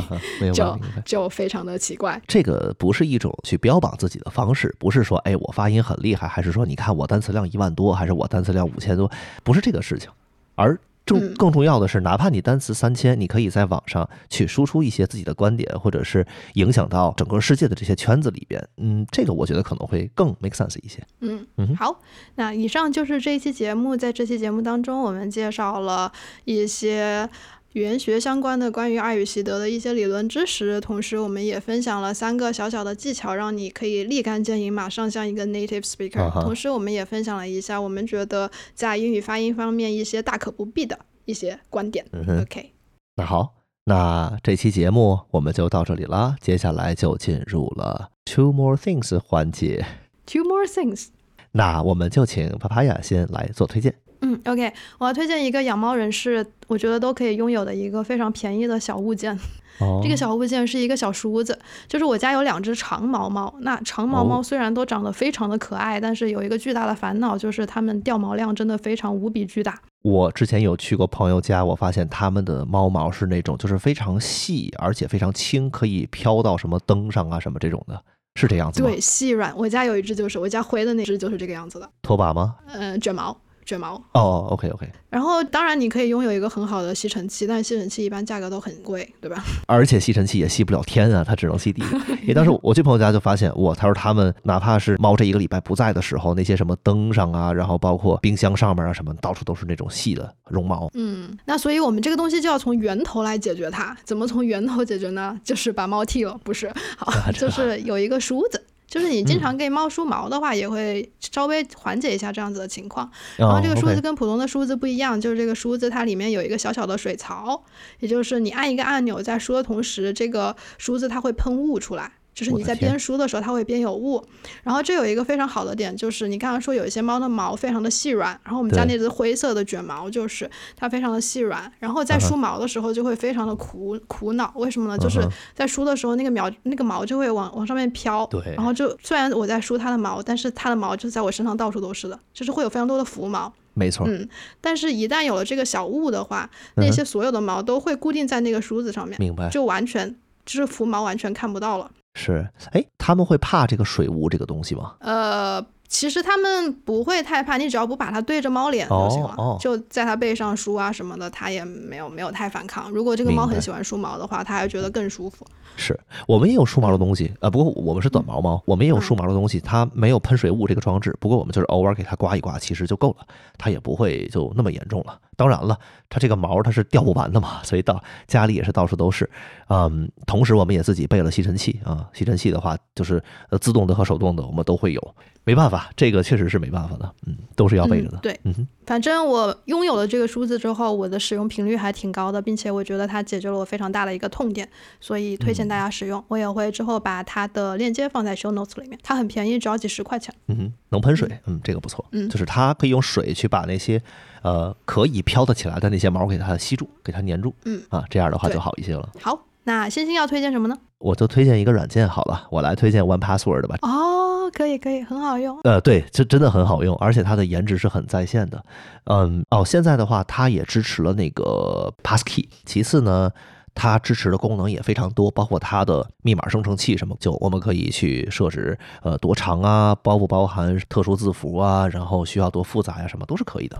[0.53, 0.77] 就。
[1.05, 2.21] 就非常的奇怪。
[2.27, 9.09] 这个不是一种去标榜自己的方式，不是说哎我发音很厉害，还是说你看我单词量一万多，还是我单词量五千多，
[9.43, 10.09] 不是这个事情。
[10.55, 10.77] 而
[11.07, 21.01] 重嗯更重要的是，哪怕你单词三千，你可以在网上去输出一些自己的观点，或者是影响到整个世界的这些圈子里边，嗯，这个我觉得可能会更 make sense 一些。
[21.21, 21.99] 嗯嗯，好，
[22.35, 23.87] 那以上就是这一期节目。
[23.95, 26.11] 在这期节目当中，我们介绍了
[26.43, 27.27] 一些
[27.73, 36.31] 语言学相关的关于爱与习得的一些理论知识，同时我们也分享了三个小小的技巧，让你可以立竿见影，马上像一个 native speaker。
[36.41, 42.03] 同时，我们也分享了一下我们觉得在英语发音方面一些大可不必的一些观点。
[42.41, 42.71] OK，
[43.17, 43.53] 那好，
[43.83, 49.85] 那这期节目我们就到这里啦，接下来就进入了 two more things 环节。
[50.25, 51.07] two more things。
[51.51, 53.93] 那我们就请帕帕亚先来做推荐。
[54.21, 59.37] 嗯，OK，我要推荐一个养猫人士，我觉得都可以拥有的一个非常便宜的小物件。
[59.79, 61.55] 哦这个小物件是一个小梳子，
[61.87, 63.53] 就是我家有两只长毛猫。
[63.59, 69.79] 那长毛猫哦虽然都长得非常的可爱，但是有一个巨大的烦恼，就是它们掉毛量真的非常无比巨大。
[70.01, 78.01] 我之前有去过朋友家，我发现他们的猫毛是那种就是非常细，而且非常轻，可以飘到什么灯上啊什么这种的，
[78.33, 78.89] 是这样子吗？
[78.89, 82.55] 对，细软，我家有一只就是我家灰的那只就是这个样子的，拖把吗？
[82.73, 83.37] 嗯、卷毛，
[83.67, 84.01] 卷毛。
[84.13, 89.43] 哦，OK OK，然后当然你可以拥有一个很好的吸尘器，但吸尘器一般价格都很贵，对吧？
[89.67, 91.83] 而且吸尘器也吸不了天啊，它只能吸地。
[92.23, 100.89] 因为当时我去朋友家就发现，哇，他说他们哪怕是猫这一个礼拜不在的时候，那些什么灯上啊，然后包括冰箱上面啊什么，到处都是那种细的绒毛。
[100.93, 103.95] 嗯，那所以我们这个东西就要从源头来解决它。
[104.05, 105.37] 怎么从源头解决呢？
[105.43, 106.71] 就是把猫剃了，不是？
[106.97, 108.63] 好， 就是有一个梳子。
[108.87, 113.09] 就是你经常给猫梳毛的话，也会稍微缓解一下这样子的情况。
[113.35, 117.63] 然后这个梳子跟普通的梳子不一样，就是这个梳子它里面有一个小小的水槽，
[117.99, 122.13] 也就是你按一个按钮，在梳的同时，这个梳子它会喷雾出来。
[122.37, 124.23] 就是你在我的天边梳的时候，它会边有雾。
[124.61, 134.53] 然后这有一个非常好的点，就是你刚刚说有一些猫的毛非常的细软，然后我们家那只灰色的卷毛就是它非常的细软，然后在梳毛的时候就会非常的苦苦恼。
[134.55, 134.95] 为什么呢？
[134.99, 135.19] 就是
[135.55, 143.51] 在梳的时候，那个毛那个毛就会往往上面飘，对然后就虽然我在梳它的毛，但是它的毛就在我身上到处都是的，就是会有非常多的浮毛。
[143.73, 144.27] 没错，嗯，
[144.61, 149.49] 但是，一旦有了这个小雾的话，那些所有的毛都会固定在那个梳子上面，明白。
[149.49, 150.15] 就完全
[150.45, 151.91] 就是浮毛完全看不到了。
[152.17, 154.95] 是，哎，他们会怕这个水雾这个东西吗？
[155.01, 162.89] 呃，其实他们不会太怕，你只要不把它对着猫脸就行了，哦哦就在它背上梳啊什么的，它也没有没有太反抗。
[162.89, 165.45] 如果这个猫很喜欢梳毛的话，它还觉得更舒服。
[165.79, 165.97] 是
[166.27, 173.27] 我们也有梳毛的东西啊、不过我们是短毛猫，我们也有梳毛的东西，它没有喷水雾这个装置，不过我们就是偶尔给它刮一刮，其实就够了，
[173.59, 175.19] 它也不会就那么严重了。
[175.35, 175.77] 当然了，
[176.09, 179.29] 它这个毛它是掉不完的嘛，所以到家里也是到处都是。
[179.69, 185.15] 嗯，同时我们也自己备了吸尘器啊，吸尘器的话就是呃自动的和手动的我们都会有。
[185.43, 185.89] 没办法？
[185.95, 188.17] 这个确实是没办法的，嗯，都是要备着的。
[188.17, 194.67] 嗯对嗯哼，反正我拥有了这个梳子之后，我的使用频率还挺高的，并且我觉得它解决了我非常大的一个痛点，
[194.99, 196.21] 所以推荐大家使用。
[196.27, 200.35] 我也会之后把它的链接放在 show notes 里面，它很便宜，只要几十块钱。
[200.47, 204.01] 嗯哼，能喷水，嗯，这个不错，嗯就是它可以用水去把那些
[204.41, 209.09] 呃可以飘得起来的那些毛给它吸住，给它粘住，嗯啊，这样的话就好一些了。
[209.21, 210.77] 好，那星星要推荐什么呢？
[210.99, 213.77] 我就推荐一个软件好了，我来推荐 One Password 吧。
[213.83, 215.59] 哦，可以可以，很好用。
[215.63, 218.63] 呃，对，这真的很好用，而且它的颜值是很在线的。
[219.05, 222.47] 嗯，哦，现在的话，它也支持了那个 Passkey。
[222.65, 223.29] 其次呢，
[223.75, 233.77] 它支持的功能也非常多，包括它的密码生成器什么，就我们可以去设置，呃，多长啊，包不包含特殊字符啊，然后需要多复杂呀、什么都是可以的。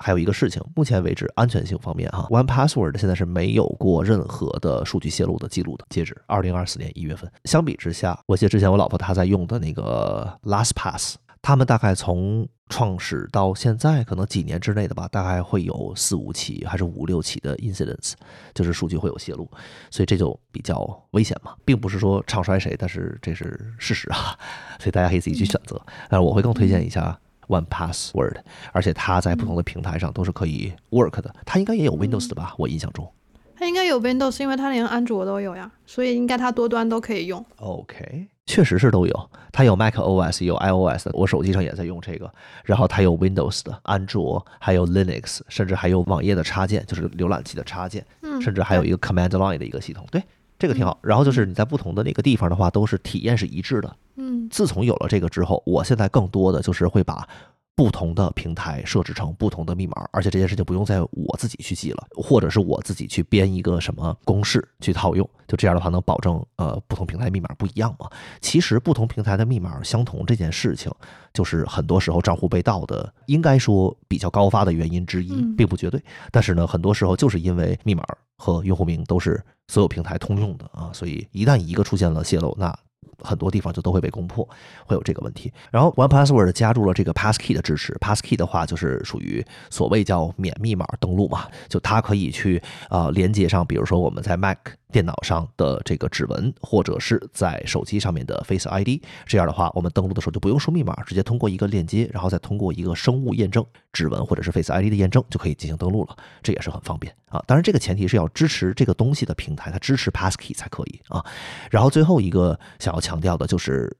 [0.00, 7.30] 还有一个事情，目前为止安全性方面哈，One Password 现在是没有过任何的数据泄露的记录的，截止二零二四年一月份。
[7.44, 18.12] 相比之下，我记得之前我老婆她在用的那个 LastPass，他们大概从创始到现在，可能几年之内的吧，大概会有四五起还是五六起的 incidents，
[18.54, 19.50] 就是数据会有泄露，
[19.90, 24.38] 所以这就比较危险嘛，并不是说唱衰谁，但是这是事实啊，
[24.78, 25.80] 所以大家可以自己去选择。
[26.10, 27.18] 但是我会更推荐一下
[27.48, 28.36] One Password，
[28.72, 32.54] 而且它在不同的平台上都是可以 work 的，它应该也有 Windows 的吧？
[32.56, 33.10] 我印象中。
[33.56, 37.44] 它应该有 Windows，因为它连安卓都有呀，所以应该它多端都可以用。
[37.56, 42.32] OK，确实是都有，它有 Mac OS，有 iOS 的，我手机上也在用这个，
[42.62, 50.22] 然后它有 Windows 的、安卓，还有 Linux，甚至还有网页的插件，就是浏览器的插件，嗯甚至还有一个 Command Line 的一个系统，对，
[50.58, 50.98] 这个挺好。
[51.02, 53.96] 然后就是你在不同的那个地方的话，都是体验是一致的。
[54.16, 57.28] 嗯自从有了这个之后，我现在更多的就是会把
[57.76, 68.10] 不同的平台设置成不同的密码，而且这件事情不用再我自己去记了，或者是我自己去编一个什么公式去套用，就这样的话能保证呃不同平台密码不一样嘛。
[68.40, 70.90] 其实不同平台的密码相同这件事情，
[71.32, 76.02] 就是很多时候账户被盗的，应该说比较高发的原因之一嗯，并不绝对。
[76.32, 78.02] 但是呢，很多时候就是因为密码
[78.38, 82.74] 和用户名都是所有平台通用的啊，所以一旦一个出现了泄露，那
[83.22, 84.48] 很多地方就都会被攻破，
[84.86, 85.52] 会有这个问题。
[85.70, 94.58] 然后 One Password 加入了这个 Passkey 的支持，Passkey 的话就是属于所谓叫免密码登录嘛，就它可以去呃连接上，比如说我们在 Mac
[94.90, 107.42] 电脑上的这个指纹，或者是在手机上面的 Face ID，这样的话，我们登录的时候就不用输密码，直接通过一个链接，然后再通过一个生物验证，指纹或者是 Face ID 的验证就可以进行登录了，这也是很方便啊。
[107.46, 111.22] 当然，这个前提是要支持这个东西的平台，它支持 Passkey 才可以啊。
[111.70, 113.90] 然后最后一个想要强调的就是，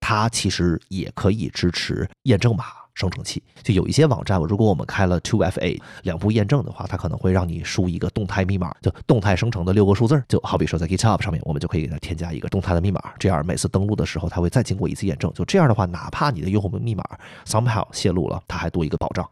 [0.00, 3.42] 它其实也可以支持验证码生成器。
[3.62, 10.22] 就有一些网站，如果我们开了 Two FA 两步验证的话，它可能会让你输一个动态密码，就动态生成的六个数字。
[10.28, 15.32] 就好比说在 GitHub 上面，我们就可以给它添加一个动态的密码，这样每次登录的时候，它会再经过一次验证。
[15.32, 17.02] 就这样的话，哪怕你的用户名密码
[17.46, 19.26] somehow 泄露了，它还多一个保障。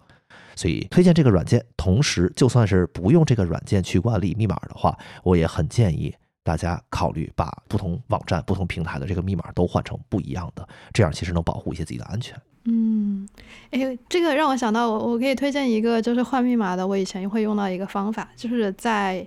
[0.57, 6.15] 所以推荐这个软件，同时就算是不用这个软件去管理密码的话，我也很建议
[6.49, 12.35] 大家考虑把不同网站、不同平台的这个密码都换成不一样的，这样其实能保护一些自己的安全。
[12.65, 13.29] 嗯，
[13.71, 19.27] 哎，这个让我想到我我可以推荐一个就是换密码的，我以前会用到一个方法，就是在。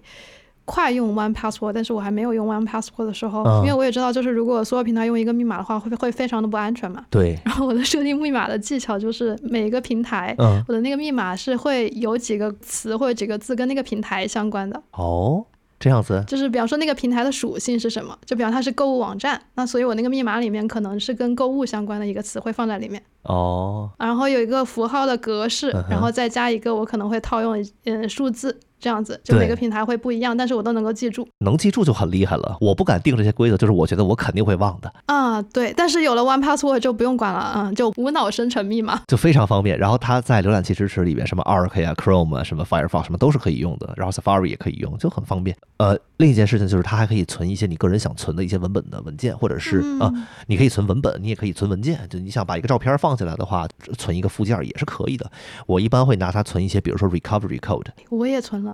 [0.63, 7.03] 快用 One Password，但是我还没有用 One Password 的时候，嗯因为我也知道，就是如果所有平台用一个密码的话，会会非常的不安全嘛。
[7.09, 15.43] 对，然后我的设定密码的技巧就是每个平台，嗯，我的那个密码是会有几个词或者几个字跟那个平台相关的，哦，
[15.81, 28.57] 这样子，就是比方说那个平台的属性是什么，就比方它是购物网站，那所以我那个密码里面可能是跟购物相关的一个词汇放在里面，哦，然后有一个符号的格式嗯，然后再加一个我可能会套用嗯数字。
[28.81, 32.57] 这样子，就每个平台会不一样，但是我都能够记住能记住就很厉害了。
[32.59, 35.39] 我不敢定这些规则，就是我觉得我肯定会忘的，啊。
[35.53, 39.01] 对，但是有了 One Password 就不用管了，嗯，就无脑生成密码。
[39.07, 39.77] 就非常方便。
[39.77, 45.55] 然后它在浏览器支持里边，什么 Arc 啊、Chrome 啊、什么 Firefox 什么都是可以用的，然后 Safari 也可以用，就很方便。
[45.77, 51.99] 呃，另一件事情就是它还可以存一些你个人想存的一些文本的文件，或者是啊、嗯你可以存文本，你也可以存文件。
[52.09, 53.67] 就你想把一个照片放进来的话，
[53.97, 55.29] 存一个附件也是可以的。
[55.65, 58.70] 我一般会拿它存一些，比如说 recovery code 我也存了，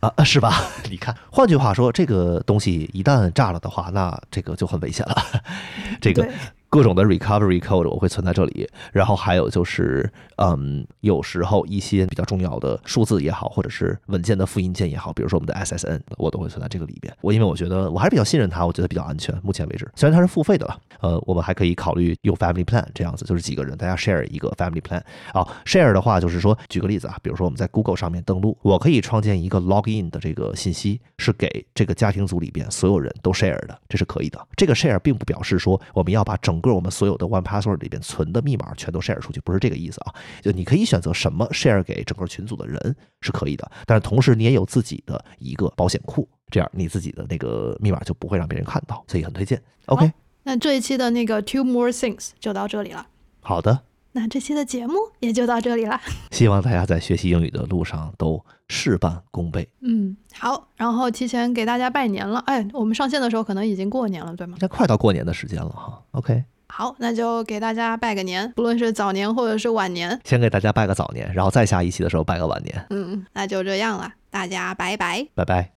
[0.00, 0.52] 啊，是吧？
[0.90, 5.16] 你看，换句话说，这个东西一旦炸了的话，那这个就很危险了。
[6.00, 6.32] 这个对
[6.74, 17.16] 各种的 recovery code 我会存在这里，然后还有就是，嗯，有时候一些比较重要的数字也好，或者是文件的复印件也好，比如说我们的 SSN，我都会存在这个里边。
[17.20, 19.32] 我因为我觉得我还是比较信任它，我觉得比较安全。
[19.44, 25.00] 目前为止，虽然它是付费的了，呃，我们还可以考虑用 family plan 这样子，就是几个人大家 share 一个 family plan。
[25.32, 34.44] 啊，share 的话就是说，举个例子啊，比如说我们在 Google 上面登录，我可以创建一个 login 的这个信息，是给这个家庭组里边所有人都 share 的，这是可以的。
[34.56, 40.14] 这个 share 并不表示说我们要把整个我们所有的 One Password 里边存的密码全都 share 出去，不是这个意思啊。
[40.40, 49.62] 就你可以选择什么 share 给整个群组的人是可以的，但是同时你也有自己的一个保险库，这样你自己的那个密码就不会让别人看到，所以很推荐。
[49.86, 50.10] OK，
[50.42, 53.06] 那这一期的那个 Two More Things 就到这里了。
[53.40, 53.80] 好的，
[54.12, 56.00] 那这期的节目也就到这里了。
[56.30, 59.68] 希望大家在学习英语的路上都事半功倍。
[59.80, 62.38] 嗯，好，然后提前给大家拜年了。
[62.46, 64.56] 哎，我们上线的时候可能已经过年了，对吗？
[64.60, 66.02] 那快到过年的时间了哈。
[66.12, 66.44] OK，
[66.76, 70.20] 好，那就给大家拜个年，不论是早年或者是晚年。
[70.24, 72.84] 先给大家拜个早年，然后再下一期的时候拜个晚年。
[72.90, 75.24] 嗯，那就这样了，大家拜拜。
[75.36, 75.70] 拜拜。